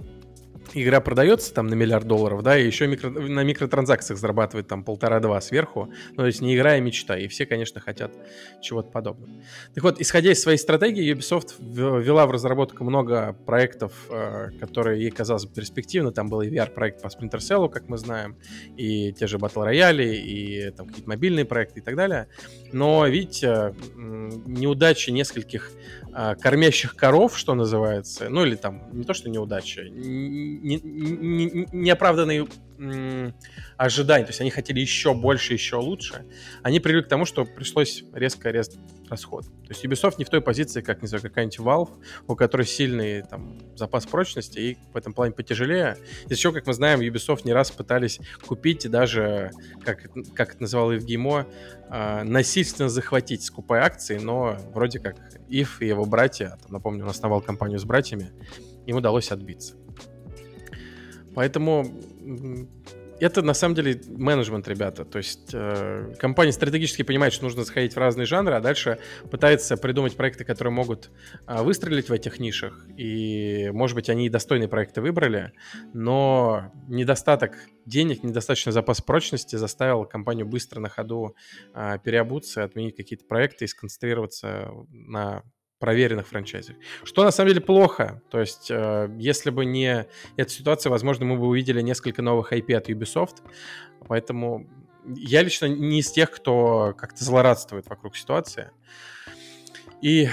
игра 0.73 1.01
продается 1.01 1.53
там 1.53 1.67
на 1.67 1.73
миллиард 1.73 2.07
долларов, 2.07 2.43
да, 2.43 2.57
и 2.57 2.65
еще 2.65 2.87
микро, 2.87 3.09
на 3.09 3.43
микротранзакциях 3.43 4.19
зарабатывает 4.19 4.67
там 4.67 4.83
полтора-два 4.83 5.41
сверху, 5.41 5.91
ну, 6.11 6.17
то 6.17 6.25
есть 6.25 6.41
не 6.41 6.55
игра, 6.55 6.71
а 6.71 6.79
мечта, 6.79 7.17
и 7.17 7.27
все, 7.27 7.45
конечно, 7.45 7.81
хотят 7.81 8.13
чего-то 8.61 8.89
подобного. 8.89 9.31
Так 9.73 9.83
вот, 9.83 9.99
исходя 9.99 10.31
из 10.31 10.41
своей 10.41 10.57
стратегии, 10.57 11.13
Ubisoft 11.13 11.55
ввела 11.59 12.25
в 12.25 12.31
разработку 12.31 12.83
много 12.83 13.33
проектов, 13.45 13.93
э, 14.09 14.51
которые 14.59 15.01
ей 15.01 15.11
казалось 15.11 15.45
перспективны, 15.45 16.11
там 16.11 16.29
был 16.29 16.41
и 16.41 16.49
VR-проект 16.49 17.01
по 17.01 17.07
Splinter 17.07 17.39
Cell, 17.39 17.69
как 17.69 17.89
мы 17.89 17.97
знаем, 17.97 18.37
и 18.77 19.13
те 19.13 19.27
же 19.27 19.37
Battle 19.37 19.69
Royale, 19.69 20.15
и 20.15 20.71
там 20.71 20.87
какие-то 20.87 21.09
мобильные 21.09 21.45
проекты 21.45 21.79
и 21.79 21.83
так 21.83 21.95
далее, 21.95 22.27
но, 22.71 23.05
видите, 23.07 23.75
неудачи 23.95 25.09
нескольких 25.09 25.71
кормящих 26.39 26.95
коров, 26.95 27.37
что 27.37 27.53
называется, 27.55 28.29
ну, 28.29 28.45
или 28.45 28.55
там, 28.55 28.83
не 28.91 29.03
то, 29.03 29.13
что 29.13 29.29
неудача, 29.29 29.83
неоправданные 31.71 32.47
ожидания, 33.77 34.25
то 34.25 34.29
есть 34.29 34.41
они 34.41 34.49
хотели 34.49 34.79
еще 34.79 35.13
больше, 35.13 35.53
еще 35.53 35.75
лучше, 35.77 36.25
они 36.63 36.79
привели 36.79 37.03
к 37.03 37.07
тому, 37.07 37.25
что 37.25 37.45
пришлось 37.45 38.03
резко 38.13 38.49
резать 38.49 38.77
расход. 39.11 39.45
То 39.45 39.69
есть 39.69 39.85
Ubisoft 39.85 40.15
не 40.17 40.25
в 40.25 40.29
той 40.29 40.41
позиции, 40.41 40.81
как, 40.81 41.01
не 41.01 41.07
знаю, 41.07 41.21
какая-нибудь 41.21 41.59
Valve, 41.59 41.89
у 42.27 42.35
которой 42.35 42.65
сильный 42.65 43.21
там 43.21 43.59
запас 43.75 44.07
прочности 44.07 44.59
и 44.59 44.77
в 44.93 44.97
этом 44.97 45.13
плане 45.13 45.33
потяжелее. 45.33 45.97
Здесь 46.25 46.39
еще, 46.39 46.51
как 46.51 46.65
мы 46.65 46.73
знаем, 46.73 47.01
Ubisoft 47.01 47.41
не 47.43 47.53
раз 47.53 47.69
пытались 47.69 48.19
купить 48.47 48.85
и 48.85 48.89
даже, 48.89 49.51
как, 49.85 50.07
как 50.33 50.53
это 50.53 50.61
называл 50.61 50.91
Евгеймо, 50.91 51.45
э, 51.89 52.23
насильственно 52.23 52.89
захватить, 52.89 53.43
скупая 53.43 53.83
акции, 53.83 54.17
но 54.17 54.57
вроде 54.73 54.99
как 54.99 55.17
Ив 55.49 55.81
и 55.81 55.87
его 55.87 56.05
братья, 56.05 56.57
там, 56.63 56.71
напомню, 56.71 57.03
он 57.03 57.09
основал 57.09 57.41
компанию 57.41 57.77
с 57.77 57.83
братьями, 57.83 58.31
им 58.87 58.95
удалось 58.95 59.31
отбиться. 59.31 59.75
Поэтому 61.35 61.85
это 63.21 63.43
на 63.43 63.53
самом 63.53 63.75
деле 63.75 64.01
менеджмент, 64.07 64.67
ребята. 64.67 65.05
То 65.05 65.19
есть 65.19 65.51
э, 65.53 66.15
компания 66.19 66.51
стратегически 66.51 67.03
понимает, 67.03 67.33
что 67.33 67.43
нужно 67.43 67.63
заходить 67.63 67.93
в 67.93 67.97
разные 67.97 68.25
жанры, 68.25 68.55
а 68.55 68.59
дальше 68.59 68.97
пытается 69.29 69.77
придумать 69.77 70.17
проекты, 70.17 70.43
которые 70.43 70.73
могут 70.73 71.11
э, 71.47 71.61
выстрелить 71.61 72.09
в 72.09 72.13
этих 72.13 72.39
нишах. 72.39 72.87
И, 72.97 73.69
может 73.73 73.95
быть, 73.95 74.09
они 74.09 74.25
и 74.25 74.29
достойные 74.29 74.67
проекты 74.67 75.01
выбрали, 75.01 75.53
но 75.93 76.71
недостаток 76.87 77.53
денег, 77.85 78.23
недостаточный 78.23 78.73
запас 78.73 79.01
прочности 79.01 79.55
заставил 79.55 80.05
компанию 80.05 80.47
быстро 80.47 80.79
на 80.79 80.89
ходу 80.89 81.35
э, 81.75 81.99
переобуться, 82.03 82.63
отменить 82.63 82.95
какие-то 82.95 83.25
проекты 83.25 83.65
и 83.65 83.67
сконцентрироваться 83.67 84.71
на 84.89 85.43
проверенных 85.81 86.27
франчайзах. 86.27 86.77
Что 87.03 87.23
на 87.23 87.31
самом 87.31 87.49
деле 87.49 87.61
плохо. 87.61 88.21
То 88.29 88.39
есть, 88.39 88.71
э, 88.71 89.09
если 89.17 89.49
бы 89.49 89.65
не 89.65 90.05
эта 90.37 90.49
ситуация, 90.49 90.91
возможно, 90.91 91.25
мы 91.25 91.37
бы 91.37 91.47
увидели 91.47 91.81
несколько 91.81 92.21
новых 92.21 92.53
IP 92.53 92.73
от 92.73 92.89
Ubisoft. 92.89 93.37
Поэтому 94.07 94.69
я 95.05 95.41
лично 95.41 95.65
не 95.65 95.99
из 95.99 96.11
тех, 96.11 96.31
кто 96.31 96.93
как-то 96.97 97.23
злорадствует 97.25 97.87
вокруг 97.89 98.15
ситуации. 98.15 98.69
И 100.01 100.29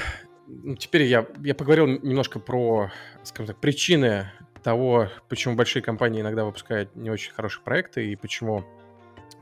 ну, 0.46 0.76
теперь 0.76 1.02
я, 1.02 1.26
я 1.42 1.54
поговорил 1.54 1.86
немножко 1.86 2.38
про, 2.38 2.92
скажем 3.24 3.46
так, 3.46 3.60
причины 3.60 4.30
того, 4.62 5.08
почему 5.28 5.56
большие 5.56 5.82
компании 5.82 6.20
иногда 6.20 6.44
выпускают 6.44 6.94
не 6.94 7.10
очень 7.10 7.32
хорошие 7.32 7.62
проекты 7.62 8.12
и 8.12 8.16
почему 8.16 8.64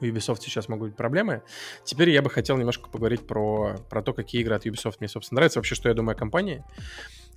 у 0.01 0.05
Ubisoft 0.05 0.41
сейчас 0.41 0.69
могут 0.69 0.89
быть 0.91 0.97
проблемы. 0.97 1.43
Теперь 1.85 2.11
я 2.11 2.23
бы 2.23 2.31
хотел 2.31 2.57
немножко 2.57 2.89
поговорить 2.89 3.27
про, 3.27 3.77
про 3.89 4.03
то, 4.03 4.13
какие 4.13 4.43
игры 4.43 4.55
от 4.55 4.67
Ubisoft 4.67 4.97
мне, 5.01 5.09
собственно, 5.09 5.37
нравятся, 5.39 5.59
вообще, 5.59 5.75
что 5.75 5.89
я 5.89 5.95
думаю 5.95 6.15
о 6.15 6.19
компании. 6.19 6.65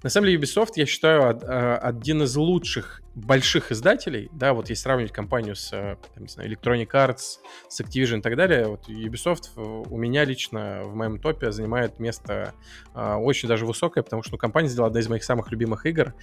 На 0.02 0.10
самом 0.10 0.28
деле 0.28 0.40
Ubisoft, 0.40 0.72
я 0.76 0.86
считаю, 0.86 1.38
э, 1.38 1.76
один 1.76 2.24
из 2.24 2.34
лучших 2.38 3.02
больших 3.16 3.74
издателей, 3.74 4.30
да, 4.32 4.54
вот 4.54 4.70
если 4.70 4.84
сравнивать 4.84 5.12
компанию 5.12 5.58
с, 5.58 5.74
э, 5.74 5.98
там, 6.14 6.24
не 6.24 6.30
знаю, 6.30 6.50
Electronic 6.50 6.90
Arts, 6.92 7.40
с 7.68 7.82
Activision 7.82 8.20
и 8.20 8.22
так 8.22 8.38
далее, 8.38 8.68
вот 8.68 8.88
Ubisoft 8.88 9.50
у 9.58 9.98
меня 9.98 10.24
лично 10.24 10.84
в 10.86 10.96
моем 10.96 11.20
топе 11.20 11.52
занимает 11.52 12.00
место 12.00 12.54
э, 12.96 13.16
очень 13.16 13.50
даже 13.50 13.66
высокое, 13.66 14.02
потому 14.02 14.24
что 14.24 14.34
ну, 14.34 14.38
компания 14.38 14.70
сделала 14.70 14.88
одну 14.88 15.02
из 15.02 15.10
моих 15.10 15.24
самых 15.26 15.52
любимых 15.52 15.86
игр. 15.86 16.14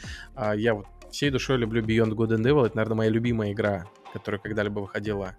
Я 0.55 0.75
вот 0.75 0.87
всей 1.11 1.29
душой 1.29 1.59
люблю 1.59 1.83
Beyond 1.83 2.13
Good 2.13 2.39
and 2.39 2.45
Evil, 2.45 2.65
это, 2.65 2.77
наверное, 2.77 2.97
моя 2.97 3.11
любимая 3.11 3.53
игра, 3.53 3.85
которая 4.15 4.41
когда-либо 4.41 4.81
выходила 4.81 5.37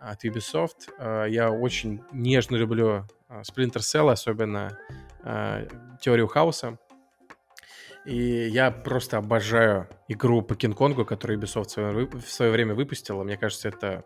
от 0.00 0.24
Ubisoft. 0.24 0.90
Э, 0.98 1.26
я 1.28 1.50
очень 1.50 2.02
нежно 2.12 2.56
люблю 2.56 3.06
э, 3.28 3.42
Splinter 3.42 3.78
Cell, 3.78 4.10
особенно 4.10 4.78
теорию 6.00 6.28
хаоса. 6.28 6.78
И 8.04 8.48
я 8.48 8.70
просто 8.70 9.18
обожаю 9.18 9.88
игру 10.08 10.40
по 10.40 10.54
Кинг-Конгу, 10.54 11.04
которую 11.04 11.38
Ubisoft 11.38 11.66
в 11.66 11.70
свое, 11.70 12.06
в 12.06 12.30
свое 12.30 12.50
время 12.50 12.74
выпустила. 12.74 13.22
Мне 13.22 13.36
кажется, 13.36 13.68
это 13.68 14.04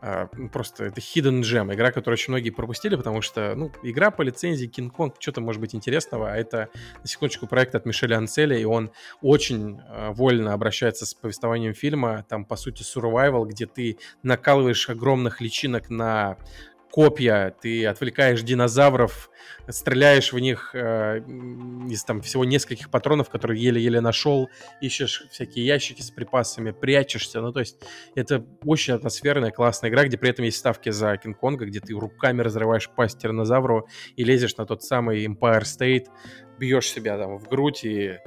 э, 0.00 0.26
просто 0.50 0.84
это 0.84 1.00
hidden 1.00 1.42
gem. 1.42 1.74
Игра, 1.74 1.92
которую 1.92 2.14
очень 2.14 2.32
многие 2.32 2.50
пропустили, 2.50 2.96
потому 2.96 3.20
что, 3.20 3.54
ну, 3.54 3.70
игра 3.82 4.10
по 4.10 4.22
лицензии 4.22 4.66
Кинг-Конг, 4.66 5.16
что-то 5.18 5.40
может 5.40 5.60
быть 5.60 5.74
интересного, 5.74 6.32
а 6.32 6.36
это, 6.36 6.70
на 7.02 7.06
секундочку, 7.06 7.46
проект 7.46 7.74
от 7.74 7.84
Мишеля 7.84 8.16
Анцеля, 8.16 8.56
и 8.56 8.64
он 8.64 8.90
очень 9.20 9.78
э, 9.78 10.10
вольно 10.12 10.54
обращается 10.54 11.04
с 11.04 11.12
повествованием 11.12 11.74
фильма. 11.74 12.24
Там, 12.28 12.44
по 12.46 12.56
сути, 12.56 12.82
survival, 12.82 13.46
где 13.46 13.66
ты 13.66 13.98
накалываешь 14.22 14.88
огромных 14.88 15.40
личинок 15.42 15.90
на 15.90 16.38
копья, 16.98 17.54
ты 17.60 17.86
отвлекаешь 17.86 18.42
динозавров, 18.42 19.30
стреляешь 19.68 20.32
в 20.32 20.38
них 20.40 20.70
э, 20.74 21.20
из 21.88 22.02
там 22.02 22.20
всего 22.22 22.44
нескольких 22.44 22.90
патронов, 22.90 23.30
которые 23.30 23.62
еле-еле 23.62 24.00
нашел, 24.00 24.48
ищешь 24.80 25.22
всякие 25.30 25.64
ящики 25.64 26.02
с 26.02 26.10
припасами, 26.10 26.72
прячешься. 26.72 27.40
Ну, 27.40 27.52
то 27.52 27.60
есть 27.60 27.76
это 28.16 28.44
очень 28.64 28.94
атмосферная, 28.94 29.52
классная 29.52 29.90
игра, 29.90 30.06
где 30.06 30.18
при 30.18 30.30
этом 30.30 30.44
есть 30.44 30.58
ставки 30.58 30.90
за 30.90 31.16
Кинг-Конга, 31.16 31.66
где 31.66 31.78
ты 31.78 31.94
руками 31.94 32.42
разрываешь 32.42 32.90
пасть 32.90 33.20
тиранозавру 33.20 33.86
и 34.16 34.24
лезешь 34.24 34.56
на 34.56 34.66
тот 34.66 34.82
самый 34.82 35.24
Empire 35.24 35.62
State, 35.62 36.06
бьешь 36.58 36.88
себя 36.88 37.16
там 37.16 37.38
в 37.38 37.46
грудь 37.46 37.84
и 37.84 38.18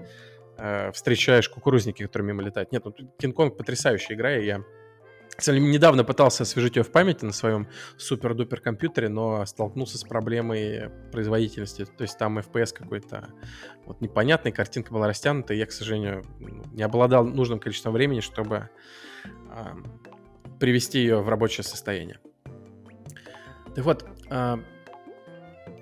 э, 0.58 0.92
встречаешь 0.94 1.50
кукурузники, 1.50 2.04
которые 2.04 2.28
мимо 2.28 2.42
летают. 2.42 2.72
Нет, 2.72 2.86
ну 2.86 2.94
Кинг-Конг 3.20 3.58
потрясающая 3.58 4.16
игра, 4.16 4.38
и 4.38 4.46
я 4.46 4.63
недавно 5.48 6.04
пытался 6.04 6.44
освежить 6.44 6.76
ее 6.76 6.84
в 6.84 6.92
памяти 6.92 7.26
на 7.26 7.32
своем 7.32 7.68
супер-дупер 7.98 8.60
компьютере, 8.62 9.10
но 9.10 9.46
столкнулся 9.46 9.98
с 9.98 10.04
проблемой 10.04 10.90
производительности. 11.12 11.86
То 11.86 12.04
есть 12.04 12.18
там 12.18 12.40
FPS 12.40 12.74
какой-то 12.74 13.30
вот 13.86 14.02
непонятный, 14.02 14.52
картинка 14.52 14.94
была 14.94 15.08
растянута, 15.08 15.54
и 15.54 15.58
я, 15.58 15.66
к 15.66 15.72
сожалению, 15.72 16.24
не 16.74 16.84
обладал 16.84 17.26
нужным 17.26 17.60
количеством 17.60 17.94
времени, 17.94 18.20
чтобы 18.20 18.70
э, 19.26 19.66
привести 20.60 21.00
ее 21.00 21.22
в 21.22 21.30
рабочее 21.30 21.64
состояние. 21.64 22.20
Так 23.76 23.86
вот, 23.86 24.06
э, 24.30 24.58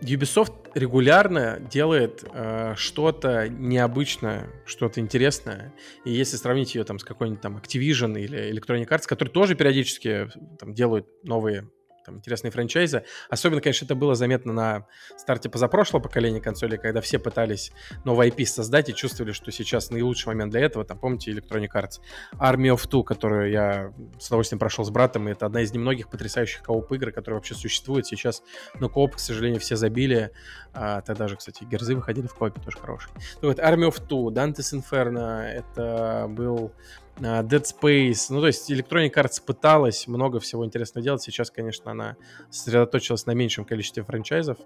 Ubisoft 0.02 0.54
регулярно 0.74 1.60
делает 1.60 2.24
э, 2.32 2.74
что-то 2.78 3.50
необычное, 3.50 4.50
что-то 4.66 5.00
интересное. 5.00 5.74
И 6.06 6.12
если 6.12 6.38
сравнить 6.38 6.76
ее 6.76 6.84
там 6.84 7.00
с 7.00 7.04
какой-нибудь 7.04 7.42
там 7.42 7.58
Activision 7.58 8.20
или 8.20 8.52
Electronic 8.52 8.88
Arts, 8.88 9.08
которые 9.08 9.32
тоже 9.32 9.56
периодически 9.56 10.30
там 10.58 10.74
делают 10.74 11.08
новые 11.24 11.70
там 12.10 12.18
интересные 12.18 12.52
франчайзы. 12.52 13.04
Особенно, 13.30 13.62
конечно, 13.62 13.86
это 13.86 13.96
было 13.96 14.16
заметно 14.16 14.52
на 14.52 14.86
старте 15.18 15.50
позапрошлого 15.50 16.02
поколения 16.02 16.42
консолей, 16.42 16.78
когда 16.78 17.02
все 17.02 17.20
пытались 17.20 17.72
новый 18.04 18.30
IP 18.30 18.46
создать 18.46 18.90
и 18.90 18.96
чувствовали, 18.96 19.32
что 19.32 19.52
сейчас 19.52 19.92
наилучший 19.92 20.28
момент 20.28 20.52
для 20.52 20.62
этого. 20.62 20.84
Там, 20.86 20.98
помните, 20.98 21.32
Electronic 21.32 21.70
Arts 21.74 22.00
Army 22.40 22.76
of 22.76 22.88
Two, 22.90 23.04
которую 23.04 23.52
я 23.52 23.94
с 24.20 24.28
удовольствием 24.28 24.60
прошел 24.60 24.84
с 24.84 24.90
братом, 24.90 25.30
и 25.30 25.32
это 25.32 25.46
одна 25.46 25.62
из 25.62 25.72
немногих 25.72 26.10
потрясающих 26.10 26.64
кооп 26.64 26.92
игр, 26.92 27.12
которые 27.12 27.38
вообще 27.38 27.54
существуют 27.54 28.08
сейчас. 28.08 28.42
Но 28.80 28.90
кооп, 28.90 29.16
к 29.16 29.20
сожалению, 29.20 29.60
все 29.60 29.76
забили. 29.76 30.32
А, 30.74 31.02
тогда 31.02 31.28
же, 31.28 31.36
кстати, 31.36 31.64
Герзы 31.64 31.96
выходили 31.96 32.28
в 32.28 32.34
коопе, 32.34 32.60
тоже 32.62 32.78
хороший. 32.78 33.12
Ну, 33.42 33.50
вот, 33.50 33.60
Army 33.60 33.90
of 33.90 34.02
Two, 34.08 34.34
Dante's 34.34 34.74
Inferno, 34.74 35.42
это 35.42 36.26
был 36.28 36.74
Dead 37.20 37.64
Space. 37.64 38.28
Ну, 38.30 38.42
то 38.42 38.48
есть 38.48 38.70
Electronic 38.72 39.14
Arts 39.14 39.44
пыталась 39.46 40.08
много 40.08 40.40
всего 40.40 40.66
интересного 40.66 41.04
делать. 41.04 41.22
Сейчас, 41.22 41.52
конечно, 41.52 41.92
она 41.92 42.16
сосредоточилась 42.50 43.26
на 43.26 43.32
меньшем 43.32 43.66
количестве 43.66 44.04
франчайзов. 44.04 44.58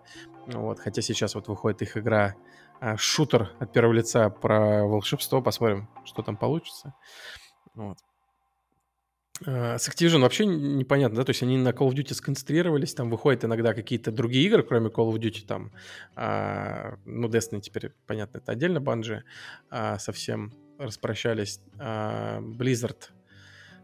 Вот, 0.47 0.79
хотя 0.79 1.01
сейчас 1.01 1.35
вот 1.35 1.47
выходит 1.47 1.81
их 1.81 1.97
игра 1.97 2.35
а, 2.79 2.97
шутер 2.97 3.51
от 3.59 3.71
первого 3.73 3.93
лица 3.93 4.29
про 4.29 4.85
волшебство. 4.85 5.41
Посмотрим, 5.41 5.89
что 6.05 6.21
там 6.21 6.37
получится. 6.37 6.93
Вот. 7.75 7.97
А, 9.45 9.77
с 9.77 9.89
Activision 9.89 10.19
вообще 10.19 10.45
непонятно, 10.45 11.17
да, 11.17 11.23
то 11.23 11.31
есть 11.31 11.41
они 11.43 11.57
на 11.57 11.69
Call 11.69 11.89
of 11.89 11.93
Duty 11.93 12.13
сконцентрировались, 12.13 12.93
там 12.93 13.09
выходят 13.09 13.43
иногда 13.43 13.73
какие-то 13.73 14.11
другие 14.11 14.45
игры, 14.45 14.63
кроме 14.63 14.89
Call 14.89 15.11
of 15.11 15.19
Duty, 15.19 15.45
там, 15.45 15.71
а, 16.15 16.97
ну, 17.05 17.27
Destiny 17.27 17.61
теперь, 17.61 17.93
понятно, 18.05 18.37
это 18.37 18.51
отдельно 18.51 18.79
банжи, 18.79 19.23
а, 19.69 19.97
совсем 19.97 20.53
распрощались. 20.77 21.59
А, 21.79 22.39
Blizzard 22.41 23.09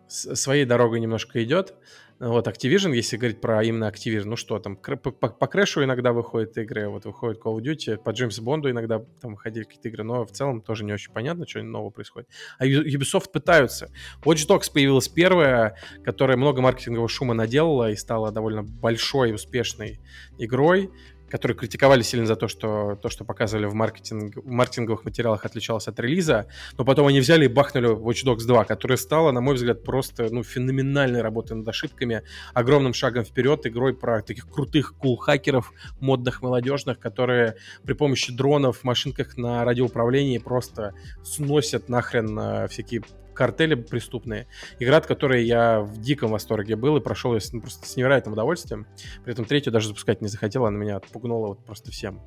своей 0.08 0.66
дорогой 0.66 1.00
немножко 1.00 1.44
идет. 1.44 1.76
Вот 2.20 2.48
Activision, 2.48 2.94
если 2.94 3.16
говорить 3.16 3.40
про 3.40 3.64
именно 3.64 3.86
Activision, 3.86 4.26
ну 4.26 4.36
что 4.36 4.60
там, 4.60 4.76
по, 4.76 4.98
по, 4.98 5.48
Крэшу 5.48 5.86
иногда 5.86 6.12
выходят 6.12 6.58
игры, 6.58 6.90
вот 6.90 7.06
выходит 7.06 7.42
Call 7.42 7.58
of 7.58 7.62
Duty, 7.62 7.96
по 7.96 8.10
Джеймсу 8.10 8.44
Бонду 8.44 8.70
иногда 8.70 9.00
там 9.22 9.36
выходили 9.36 9.64
какие-то 9.64 9.88
игры, 9.88 10.04
но 10.04 10.26
в 10.26 10.32
целом 10.32 10.62
тоже 10.62 10.84
не 10.84 10.92
очень 10.92 11.14
понятно, 11.14 11.48
что 11.48 11.64
нового 11.64 11.92
происходит. 11.92 12.28
А 12.58 12.66
Ubisoft 12.66 13.32
пытаются. 13.32 13.90
Watch 14.26 14.46
Dogs 14.50 14.70
появилась 14.74 15.08
первая, 15.08 15.78
которая 16.04 16.36
много 16.36 16.62
маркетингового 16.62 17.08
шума 17.08 17.34
наделала 17.34 17.90
и 17.90 17.96
стала 17.96 18.34
довольно 18.34 18.64
большой 18.64 19.30
и 19.30 19.34
успешной 19.34 20.02
игрой 20.38 20.92
которые 21.30 21.58
критиковали 21.58 22.02
сильно 22.02 22.26
за 22.26 22.36
то, 22.36 22.48
что 22.48 22.98
то, 23.02 23.10
что 23.10 23.24
показывали 23.24 23.66
в, 23.66 23.74
маркетинг, 23.74 24.36
в 24.36 24.50
маркетинговых 24.50 25.06
материалах, 25.06 25.46
отличалось 25.46 25.88
от 25.88 26.00
релиза, 26.00 26.48
но 26.78 26.86
потом 26.86 27.08
они 27.08 27.20
взяли 27.20 27.46
и 27.46 27.48
бахнули 27.48 27.90
Watch 27.96 28.26
Dogs 28.26 28.46
2, 28.46 28.66
которая 28.66 28.98
стала, 28.98 29.32
на 29.32 29.42
мой 29.42 29.56
взгляд, 29.56 29.84
просто 29.84 30.28
ну, 30.32 30.44
феноменальной 30.44 31.22
работой 31.22 31.58
над 31.58 31.68
ошибками, 31.68 32.24
огромным 32.54 32.94
шагом 32.94 33.24
вперед, 33.24 33.66
игрой 33.66 33.94
про 33.94 34.22
таких 34.22 34.50
крутых 34.50 34.96
кул-хакеров, 34.98 35.72
модных, 36.00 36.42
молодежных, 36.42 37.00
которые 37.00 37.56
при 37.84 37.94
помощи 37.94 38.36
дронов, 38.36 38.84
машинках 38.84 39.38
на 39.38 39.64
радиоуправлении 39.64 40.38
просто 40.38 40.94
сносят 41.24 41.90
нахрен 41.90 42.38
э, 42.40 42.68
всякие 42.68 43.04
картели 43.40 43.76
преступные. 43.76 44.48
Игра, 44.80 44.98
от 44.98 45.08
которой 45.08 45.46
я 45.46 45.80
в 45.80 46.02
диком 46.02 46.32
восторге 46.32 46.76
был 46.76 46.98
и 46.98 47.00
прошел 47.00 47.34
ее 47.34 47.40
ну, 47.54 47.62
просто 47.62 47.88
с 47.88 47.96
невероятным 47.96 48.34
удовольствием. 48.34 48.86
При 49.24 49.32
этом 49.32 49.46
третью 49.46 49.72
даже 49.72 49.88
запускать 49.88 50.22
не 50.22 50.28
захотел, 50.28 50.66
она 50.66 50.78
меня 50.78 50.98
отпугнула 50.98 51.48
вот 51.48 51.64
просто 51.64 51.90
всем 51.90 52.22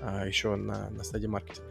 а, 0.00 0.26
еще 0.26 0.56
на, 0.56 0.90
на 0.90 1.04
стадии 1.04 1.28
маркетинга. 1.28 1.70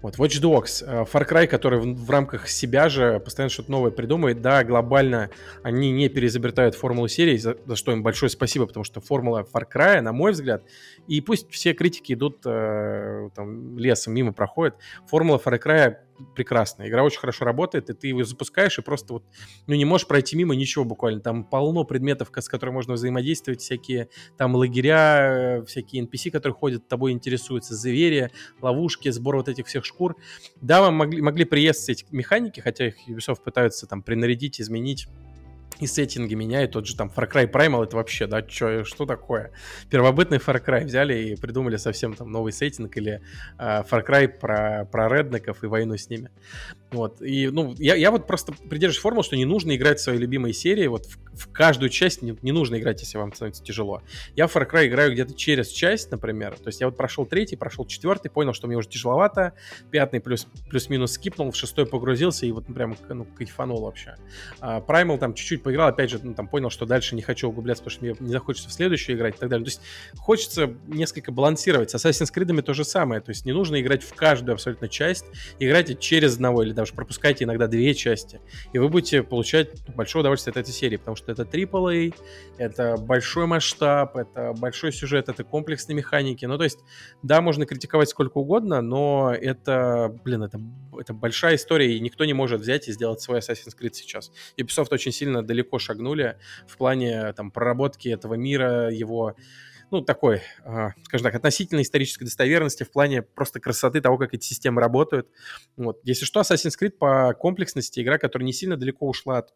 Вот, 0.00 0.16
Watch 0.16 0.40
Dogs, 0.40 0.82
э, 0.86 1.04
Far 1.04 1.28
Cry, 1.28 1.46
который 1.46 1.80
в, 1.80 2.06
в 2.06 2.10
рамках 2.10 2.48
себя 2.48 2.88
же 2.88 3.20
постоянно 3.20 3.50
что-то 3.50 3.70
новое 3.70 3.90
придумывает. 3.90 4.40
Да, 4.40 4.64
глобально 4.64 5.28
они 5.62 5.90
не 5.90 6.08
переизобретают 6.08 6.74
формулу 6.74 7.08
серии, 7.08 7.36
за, 7.36 7.58
за 7.66 7.76
что 7.76 7.92
им 7.92 8.02
большое 8.02 8.30
спасибо, 8.30 8.66
потому 8.66 8.84
что 8.84 9.02
формула 9.02 9.46
Far 9.52 9.64
Cry, 9.70 10.00
на 10.00 10.12
мой 10.12 10.32
взгляд, 10.32 10.62
и 11.08 11.20
пусть 11.20 11.50
все 11.50 11.74
критики 11.74 12.12
идут 12.14 12.38
э, 12.46 13.28
там, 13.34 13.76
лесом, 13.76 14.14
мимо 14.14 14.32
проходят, 14.32 14.76
формула 15.06 15.40
Far 15.44 15.60
Cry 15.62 15.96
прекрасно. 16.34 16.88
Игра 16.88 17.04
очень 17.04 17.20
хорошо 17.20 17.44
работает, 17.44 17.90
и 17.90 17.94
ты 17.94 18.08
его 18.08 18.24
запускаешь, 18.24 18.78
и 18.78 18.82
просто 18.82 19.14
вот, 19.14 19.24
ну, 19.66 19.74
не 19.74 19.84
можешь 19.84 20.06
пройти 20.06 20.36
мимо 20.36 20.54
ничего 20.54 20.84
буквально. 20.84 21.20
Там 21.20 21.44
полно 21.44 21.84
предметов, 21.84 22.30
с 22.34 22.48
которыми 22.48 22.74
можно 22.74 22.94
взаимодействовать, 22.94 23.60
всякие 23.60 24.08
там 24.36 24.54
лагеря, 24.54 25.62
всякие 25.66 26.04
NPC, 26.04 26.30
которые 26.30 26.56
ходят, 26.56 26.88
тобой 26.88 27.12
интересуются, 27.12 27.74
звери, 27.74 28.30
ловушки, 28.60 29.10
сбор 29.10 29.36
вот 29.36 29.48
этих 29.48 29.66
всех 29.66 29.84
шкур. 29.84 30.16
Да, 30.60 30.80
вам 30.80 30.94
могли, 30.94 31.22
могли 31.22 31.44
приесться 31.44 31.92
эти 31.92 32.04
механики, 32.10 32.60
хотя 32.60 32.88
их 32.88 32.94
Ubisoft 33.08 33.42
пытаются 33.44 33.86
там 33.86 34.02
принарядить, 34.02 34.60
изменить 34.60 35.08
и 35.80 35.86
сеттинги 35.86 36.34
меняют. 36.34 36.72
Тот 36.72 36.86
же 36.86 36.96
там 36.96 37.10
Far 37.14 37.30
Cry 37.30 37.50
Primal, 37.50 37.84
это 37.84 37.96
вообще, 37.96 38.26
да, 38.26 38.42
чё, 38.42 38.84
что 38.84 39.06
такое? 39.06 39.52
Первобытный 39.90 40.38
Far 40.38 40.64
Cry 40.64 40.84
взяли 40.84 41.14
и 41.14 41.36
придумали 41.36 41.76
совсем 41.76 42.14
там 42.14 42.30
новый 42.30 42.52
сеттинг 42.52 42.96
или 42.96 43.20
э, 43.58 43.82
Far 43.90 44.06
Cry 44.06 44.28
про, 44.28 44.84
про 44.90 45.08
реднеков 45.08 45.62
и 45.64 45.66
войну 45.66 45.96
с 45.96 46.08
ними. 46.08 46.30
Вот, 46.90 47.20
и, 47.20 47.48
ну, 47.48 47.74
я, 47.78 47.96
я 47.96 48.10
вот 48.10 48.26
просто 48.26 48.52
придерживаюсь 48.52 49.02
формулы, 49.02 49.22
что 49.22 49.36
не 49.36 49.44
нужно 49.44 49.76
играть 49.76 49.98
в 49.98 50.02
свои 50.02 50.16
любимые 50.16 50.54
серии, 50.54 50.86
вот 50.86 51.04
в, 51.04 51.18
в 51.36 51.52
каждую 51.52 51.90
часть 51.90 52.22
не, 52.22 52.34
не 52.40 52.50
нужно 52.50 52.78
играть, 52.78 53.00
если 53.02 53.18
вам 53.18 53.34
становится 53.34 53.62
тяжело. 53.62 54.02
Я 54.36 54.46
в 54.46 54.56
Far 54.56 54.66
Cry 54.70 54.86
играю 54.86 55.12
где-то 55.12 55.34
через 55.34 55.68
часть, 55.68 56.10
например, 56.10 56.56
то 56.58 56.68
есть 56.68 56.80
я 56.80 56.86
вот 56.86 56.96
прошел 56.96 57.26
третий, 57.26 57.56
прошел 57.56 57.84
четвертый, 57.84 58.30
понял, 58.30 58.54
что 58.54 58.68
мне 58.68 58.76
уже 58.76 58.88
тяжеловато, 58.88 59.52
пятый 59.90 60.20
плюс, 60.20 60.46
плюс-минус 60.70 61.12
скипнул, 61.12 61.50
в 61.50 61.56
шестой 61.56 61.84
погрузился 61.84 62.46
и 62.46 62.52
вот 62.52 62.68
ну, 62.68 62.74
прям, 62.74 62.96
ну, 63.10 63.26
кайфанул 63.26 63.82
вообще. 63.82 64.14
Primal 64.60 65.18
там 65.18 65.34
чуть-чуть 65.34 65.62
поиграл, 65.62 65.88
опять 65.88 66.08
же, 66.08 66.20
ну, 66.22 66.32
там 66.32 66.48
понял, 66.48 66.70
что 66.70 66.86
дальше 66.86 67.14
не 67.14 67.22
хочу 67.22 67.50
углубляться, 67.50 67.84
потому 67.84 67.94
что 67.96 68.04
мне 68.06 68.28
не 68.28 68.32
захочется 68.32 68.70
в 68.70 68.72
следующую 68.72 69.16
играть 69.16 69.36
и 69.36 69.38
так 69.38 69.50
далее. 69.50 69.64
То 69.66 69.70
есть 69.70 69.82
хочется 70.16 70.74
несколько 70.86 71.32
балансировать. 71.32 71.90
С 71.90 71.94
Assassin's 71.96 72.32
Creed 72.34 72.62
то 72.62 72.72
же 72.72 72.84
самое, 72.84 73.20
то 73.20 73.30
есть 73.30 73.44
не 73.44 73.52
нужно 73.52 73.78
играть 73.78 74.02
в 74.02 74.14
каждую 74.14 74.54
абсолютно 74.54 74.88
часть, 74.88 75.26
играйте 75.58 75.94
через 75.94 76.34
одного 76.34 76.62
или 76.62 76.77
даже 76.78 76.94
пропускайте 76.94 77.44
иногда 77.44 77.66
две 77.66 77.92
части, 77.92 78.40
и 78.72 78.78
вы 78.78 78.88
будете 78.88 79.24
получать 79.24 79.70
большое 79.96 80.20
удовольствие 80.20 80.52
от 80.52 80.58
этой 80.58 80.72
серии, 80.72 80.96
потому 80.96 81.16
что 81.16 81.32
это 81.32 81.42
AAA, 81.42 82.14
это 82.56 82.96
большой 82.96 83.46
масштаб, 83.46 84.16
это 84.16 84.52
большой 84.52 84.92
сюжет, 84.92 85.28
это 85.28 85.42
комплексные 85.42 85.96
механики. 85.96 86.44
Ну, 86.44 86.56
то 86.56 86.62
есть, 86.62 86.78
да, 87.24 87.40
можно 87.40 87.66
критиковать 87.66 88.08
сколько 88.08 88.38
угодно, 88.38 88.80
но 88.80 89.34
это, 89.34 90.16
блин, 90.24 90.44
это, 90.44 90.60
это 90.96 91.12
большая 91.12 91.56
история, 91.56 91.96
и 91.96 91.98
никто 91.98 92.24
не 92.24 92.32
может 92.32 92.60
взять 92.60 92.86
и 92.86 92.92
сделать 92.92 93.20
свой 93.20 93.40
Assassin's 93.40 93.76
Creed 93.76 93.94
сейчас. 93.94 94.30
Ubisoft 94.56 94.88
очень 94.92 95.10
сильно 95.10 95.42
далеко 95.42 95.80
шагнули 95.80 96.38
в 96.68 96.76
плане 96.76 97.32
там 97.32 97.50
проработки 97.50 98.08
этого 98.08 98.34
мира, 98.34 98.88
его 98.88 99.34
ну, 99.90 100.02
такой, 100.02 100.42
а, 100.64 100.90
скажем 101.04 101.24
так, 101.24 101.34
относительно 101.34 101.82
исторической 101.82 102.24
достоверности 102.24 102.82
в 102.82 102.90
плане 102.90 103.22
просто 103.22 103.60
красоты 103.60 104.00
того, 104.00 104.18
как 104.18 104.34
эти 104.34 104.44
системы 104.44 104.80
работают. 104.80 105.28
Вот. 105.76 106.00
Если 106.04 106.24
что, 106.24 106.40
Assassin's 106.40 106.74
Creed 106.80 106.90
по 106.90 107.34
комплексности 107.34 108.00
игра, 108.00 108.18
которая 108.18 108.46
не 108.46 108.52
сильно 108.52 108.76
далеко 108.76 109.06
ушла 109.06 109.38
от... 109.38 109.54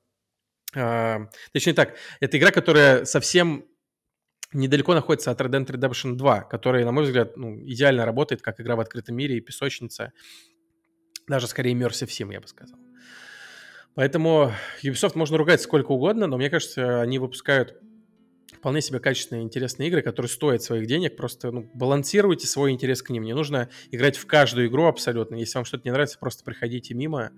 А, 0.75 1.29
точнее 1.53 1.75
так, 1.75 1.97
это 2.21 2.39
игра, 2.39 2.51
которая 2.51 3.05
совсем 3.05 3.67
недалеко 4.53 4.95
находится 4.95 5.31
от 5.31 5.41
Red 5.41 5.51
Dead 5.51 5.67
Redemption 5.67 6.15
2, 6.15 6.43
которая, 6.43 6.85
на 6.85 6.93
мой 6.93 7.05
взгляд, 7.05 7.37
ну, 7.37 7.59
идеально 7.61 8.05
работает 8.05 8.43
как 8.43 8.61
игра 8.61 8.77
в 8.77 8.81
открытом 8.81 9.17
мире 9.17 9.37
и 9.37 9.41
песочница. 9.41 10.13
Даже 11.29 11.47
скорее 11.47 11.75
Immersive 11.75 12.09
Sim, 12.09 12.33
я 12.33 12.41
бы 12.41 12.49
сказал. 12.49 12.79
Поэтому 13.95 14.53
Ubisoft 14.83 15.13
можно 15.15 15.37
ругать 15.37 15.61
сколько 15.61 15.93
угодно, 15.93 16.27
но 16.27 16.39
мне 16.39 16.49
кажется, 16.49 17.03
они 17.03 17.19
выпускают 17.19 17.77
вполне 18.63 18.81
себе 18.81 19.01
качественные, 19.01 19.43
интересные 19.43 19.89
игры, 19.89 20.03
которые 20.03 20.31
стоят 20.31 20.63
своих 20.63 20.87
денег. 20.87 21.17
Просто 21.17 21.51
ну, 21.51 21.69
балансируйте 21.75 22.47
свой 22.47 22.71
интерес 22.71 23.03
к 23.03 23.11
ним. 23.11 23.25
Не 23.25 23.35
нужно 23.35 23.69
играть 23.91 24.17
в 24.17 24.25
каждую 24.25 24.69
игру 24.69 24.85
абсолютно. 24.85 25.35
Если 25.35 25.59
вам 25.59 25.65
что-то 25.65 25.83
не 25.85 25.91
нравится, 25.91 26.17
просто 26.17 26.45
приходите 26.45 26.95
мимо. 26.95 27.33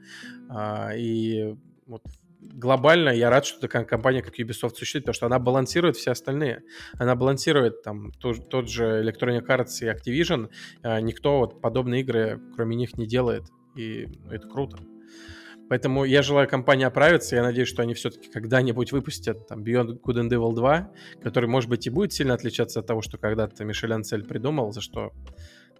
А, 0.50 0.90
и 0.94 1.54
вот 1.86 2.02
глобально 2.42 3.08
я 3.08 3.30
рад, 3.30 3.46
что 3.46 3.58
такая 3.58 3.84
компания, 3.84 4.20
как 4.20 4.38
Ubisoft, 4.38 4.74
существует, 4.74 5.06
потому 5.06 5.14
что 5.14 5.24
она 5.24 5.38
балансирует 5.38 5.96
все 5.96 6.10
остальные. 6.10 6.62
Она 6.98 7.14
балансирует 7.14 7.82
там 7.82 8.12
тот, 8.12 8.50
тот 8.50 8.68
же 8.68 9.02
Electronic 9.02 9.46
Arts 9.46 9.80
и 9.80 9.86
Activision. 9.86 10.50
А, 10.82 11.00
никто 11.00 11.38
вот 11.38 11.62
подобные 11.62 12.02
игры, 12.02 12.38
кроме 12.54 12.76
них, 12.76 12.98
не 12.98 13.06
делает. 13.06 13.44
И 13.74 14.08
это 14.30 14.46
круто. 14.46 14.76
Поэтому 15.68 16.04
я 16.04 16.22
желаю 16.22 16.48
компании 16.48 16.84
оправиться. 16.84 17.36
Я 17.36 17.42
надеюсь, 17.42 17.68
что 17.68 17.82
они 17.82 17.94
все-таки 17.94 18.30
когда-нибудь 18.30 18.92
выпустят 18.92 19.46
там 19.48 19.62
Beyond 19.62 20.00
Good 20.02 20.16
and 20.16 20.30
Evil 20.30 20.54
2, 20.54 20.90
который, 21.22 21.48
может 21.48 21.70
быть, 21.70 21.86
и 21.86 21.90
будет 21.90 22.12
сильно 22.12 22.34
отличаться 22.34 22.80
от 22.80 22.86
того, 22.86 23.02
что 23.02 23.18
когда-то 23.18 23.64
Мишель 23.64 23.92
Анцель 23.92 24.24
придумал, 24.24 24.72
за 24.72 24.80
что 24.80 25.12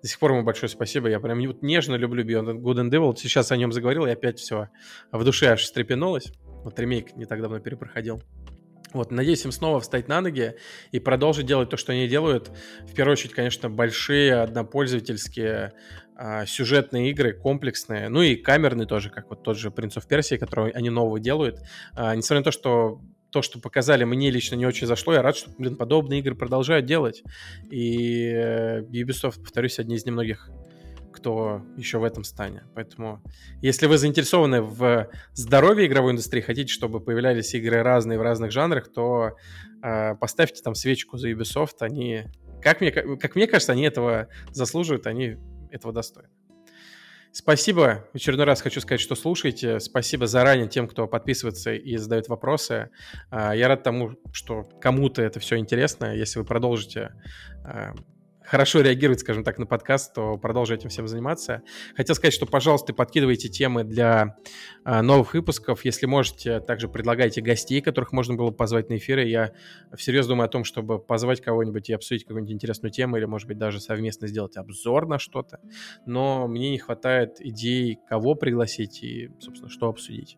до 0.03 0.09
сих 0.09 0.19
пор 0.19 0.33
ему 0.33 0.43
большое 0.43 0.69
спасибо. 0.69 1.09
Я 1.09 1.21
прям 1.21 1.39
нежно 1.39 1.95
люблю 1.95 2.25
Beyond 2.25 2.61
Good 2.61 2.77
and 2.77 2.91
Evil. 2.91 3.15
Сейчас 3.17 3.53
о 3.53 3.57
нем 3.57 3.73
заговорил, 3.73 4.07
и 4.07 4.11
опять 4.11 4.39
все 4.39 4.69
в 5.13 5.25
душе 5.25 5.47
аж 5.49 5.63
встрепенулось. 5.63 6.33
Вот 6.65 6.79
ремейк 6.79 7.17
не 7.17 7.27
так 7.27 7.41
давно 7.41 7.59
перепроходил. 7.59 8.23
Вот, 8.95 9.11
надеюсь 9.11 9.45
им 9.45 9.53
снова 9.53 9.81
встать 9.81 10.09
на 10.09 10.21
ноги 10.21 10.55
и 10.93 11.01
продолжить 11.01 11.47
делать 11.47 11.69
то, 11.69 11.77
что 11.77 11.93
они 11.93 12.09
делают. 12.09 12.51
В 12.83 12.95
первую 12.95 13.13
очередь, 13.13 13.35
конечно, 13.35 13.69
большие 13.69 14.37
однопользовательские 14.37 15.73
а, 16.17 16.47
сюжетные 16.47 17.11
игры, 17.11 17.33
комплексные, 17.33 18.09
ну 18.09 18.23
и 18.23 18.37
камерные 18.37 18.87
тоже, 18.87 19.11
как 19.11 19.29
вот 19.31 19.43
тот 19.43 19.59
же 19.59 19.71
Prince 19.71 19.97
of 19.97 20.09
Persia, 20.09 20.39
который 20.39 20.71
они 20.71 20.91
нового 20.91 21.19
делают. 21.19 21.61
А, 21.95 22.15
несмотря 22.15 22.41
на 22.41 22.45
то, 22.45 22.53
что 22.53 23.01
то, 23.31 23.43
что 23.43 23.59
показали, 23.59 24.05
мне 24.05 24.31
лично 24.31 24.55
не 24.55 24.65
очень 24.65 24.87
зашло. 24.87 25.13
Я 25.13 25.21
рад, 25.21 25.37
что, 25.37 25.51
блин, 25.59 25.75
подобные 25.75 26.21
игры 26.21 26.37
продолжают 26.37 26.87
делать. 26.87 27.25
И 27.69 28.29
э, 28.29 28.83
Ubisoft, 28.83 29.41
повторюсь, 29.41 29.81
одни 29.81 29.97
из 29.97 30.07
немногих 30.07 30.49
кто 31.25 31.63
еще 31.79 31.97
в 31.97 32.05
этом 32.05 32.23
стане. 32.23 32.65
Поэтому, 32.75 33.23
если 33.63 33.87
вы 33.87 33.97
заинтересованы 33.97 34.61
в 34.61 35.09
здоровье 35.33 35.87
игровой 35.87 36.13
индустрии, 36.13 36.43
хотите, 36.43 36.71
чтобы 36.71 37.01
появлялись 37.01 37.55
игры 37.55 37.83
разные 37.83 38.19
в 38.19 38.23
разных 38.23 38.53
жанрах, 38.53 38.93
то 38.93 39.35
э, 39.83 40.17
поставьте 40.17 40.63
там 40.63 40.75
свечку 40.75 41.17
за 41.17 41.31
Ubisoft. 41.31 41.77
Они, 41.81 42.25
как 42.61 42.83
мне, 42.83 42.91
как 42.93 43.37
мне 43.37 43.47
кажется, 43.47 43.73
они 43.73 43.85
этого 43.85 44.29
заслуживают, 44.51 45.07
они 45.07 45.39
этого 45.71 45.95
достойны. 45.95 46.29
Спасибо. 47.33 48.07
В 48.13 48.17
очередной 48.17 48.45
раз 48.45 48.61
хочу 48.61 48.83
сказать, 48.83 49.01
что 49.01 49.15
слушаете. 49.15 49.81
Спасибо 49.81 50.27
заранее 50.27 50.69
тем, 50.69 50.87
кто 50.87 51.07
подписывается 51.09 51.73
и 51.73 51.97
задает 51.97 52.29
вопросы. 52.29 52.91
А, 53.31 53.57
я 53.57 53.69
рад 53.69 53.83
тому, 53.83 54.13
что 54.31 54.65
кому-то 54.79 55.23
это 55.23 55.41
все 55.41 55.57
интересно. 55.57 56.15
Если 56.15 56.39
вы 56.39 56.45
продолжите 56.45 57.15
а, 57.65 57.95
хорошо 58.45 58.81
реагировать, 58.83 59.21
скажем 59.21 59.43
так, 59.43 59.59
на 59.59 59.67
подкаст, 59.67 60.15
то 60.15 60.37
продолжу 60.37 60.75
этим 60.75 60.91
всем 60.91 61.09
заниматься. 61.09 61.63
Хотел 61.97 62.15
сказать, 62.15 62.35
что, 62.35 62.47
пожалуйста, 62.47 62.93
подкидывайте 62.93 63.49
темы 63.49 63.85
для 63.85 64.37
а, 64.85 65.03
новых 65.03 65.35
выпусков. 65.35 65.85
Если 65.85 66.07
можете, 66.07 66.61
также 66.61 66.89
предлагайте 66.89 67.41
гостей, 67.41 67.81
которых 67.81 68.13
можно 68.13 68.35
было 68.35 68.51
позвать 68.51 68.91
на 68.91 68.99
эфиры. 68.99 69.27
Я 69.27 69.53
всерьез 69.97 70.27
думаю 70.27 70.47
о 70.47 70.49
том, 70.49 70.65
чтобы 70.65 70.99
позвать 70.99 71.41
кого-нибудь 71.41 71.89
и 71.89 71.95
обсудить 71.95 72.25
какую-нибудь 72.25 72.55
интересную 72.55 72.93
тему, 72.93 73.17
или, 73.17 73.25
может 73.25 73.49
быть, 73.49 73.59
даже 73.59 73.81
совместно 73.81 74.29
сделать 74.29 74.57
обзор 74.57 75.07
на 75.07 75.19
что-то. 75.19 75.61
Но 76.05 76.47
мне 76.47 76.71
не 76.71 76.79
хватает 76.79 77.41
идей, 77.41 77.99
кого 78.09 78.35
пригласить 78.35 79.03
и, 79.03 79.31
собственно, 79.41 79.71
что 79.71 79.89
обсудить. 79.89 80.37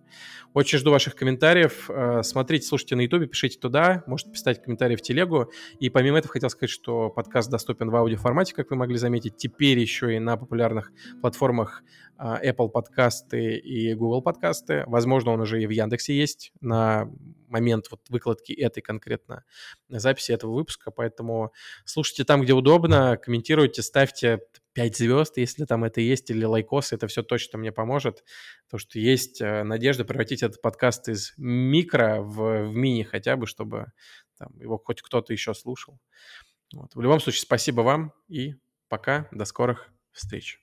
Очень 0.54 0.78
жду 0.78 0.92
ваших 0.92 1.16
комментариев. 1.16 1.90
А, 1.90 2.22
смотрите, 2.22 2.66
слушайте 2.66 2.94
на 2.94 3.00
YouTube, 3.00 3.30
пишите 3.30 3.58
туда, 3.58 4.04
можете 4.06 4.30
писать 4.30 4.62
комментарии 4.62 4.94
в 4.94 5.02
телегу. 5.02 5.50
И 5.80 5.90
помимо 5.90 6.18
этого 6.18 6.32
хотел 6.32 6.50
сказать, 6.50 6.70
что 6.70 7.10
подкаст 7.10 7.50
доступен 7.50 7.90
в 7.90 7.95
аудиоформате, 7.98 8.54
как 8.54 8.70
вы 8.70 8.76
могли 8.76 8.96
заметить. 8.96 9.36
Теперь 9.36 9.78
еще 9.78 10.14
и 10.14 10.18
на 10.18 10.36
популярных 10.36 10.92
платформах 11.20 11.82
а, 12.18 12.40
Apple 12.42 12.68
подкасты 12.70 13.56
и 13.56 13.94
Google 13.94 14.22
подкасты. 14.22 14.84
Возможно, 14.86 15.32
он 15.32 15.40
уже 15.40 15.62
и 15.62 15.66
в 15.66 15.70
Яндексе 15.70 16.16
есть 16.16 16.52
на 16.60 17.10
момент 17.48 17.86
вот 17.90 18.00
выкладки 18.08 18.52
этой 18.52 18.80
конкретно 18.80 19.44
записи 19.88 20.32
этого 20.32 20.54
выпуска. 20.54 20.90
Поэтому 20.90 21.52
слушайте 21.84 22.24
там, 22.24 22.42
где 22.42 22.54
удобно, 22.54 23.16
комментируйте, 23.18 23.82
ставьте 23.82 24.40
5 24.72 24.96
звезд, 24.96 25.36
если 25.36 25.64
там 25.64 25.84
это 25.84 26.00
есть, 26.00 26.30
или 26.30 26.44
лайкосы, 26.44 26.94
это 26.94 27.06
все 27.06 27.22
точно 27.22 27.58
мне 27.58 27.72
поможет. 27.72 28.24
Потому 28.66 28.78
что 28.80 28.98
есть 28.98 29.40
э, 29.40 29.62
надежда 29.62 30.04
превратить 30.04 30.42
этот 30.42 30.60
подкаст 30.60 31.08
из 31.08 31.34
микро 31.36 32.20
в, 32.20 32.68
в 32.68 32.74
мини 32.74 33.02
хотя 33.02 33.36
бы, 33.36 33.46
чтобы 33.46 33.92
там, 34.38 34.58
его 34.58 34.78
хоть 34.78 35.02
кто-то 35.02 35.32
еще 35.32 35.54
слушал. 35.54 35.98
Вот. 36.72 36.94
В 36.94 37.00
любом 37.00 37.20
случае, 37.20 37.42
спасибо 37.42 37.82
вам 37.82 38.12
и 38.28 38.54
пока, 38.88 39.28
до 39.32 39.44
скорых 39.44 39.90
встреч. 40.12 40.60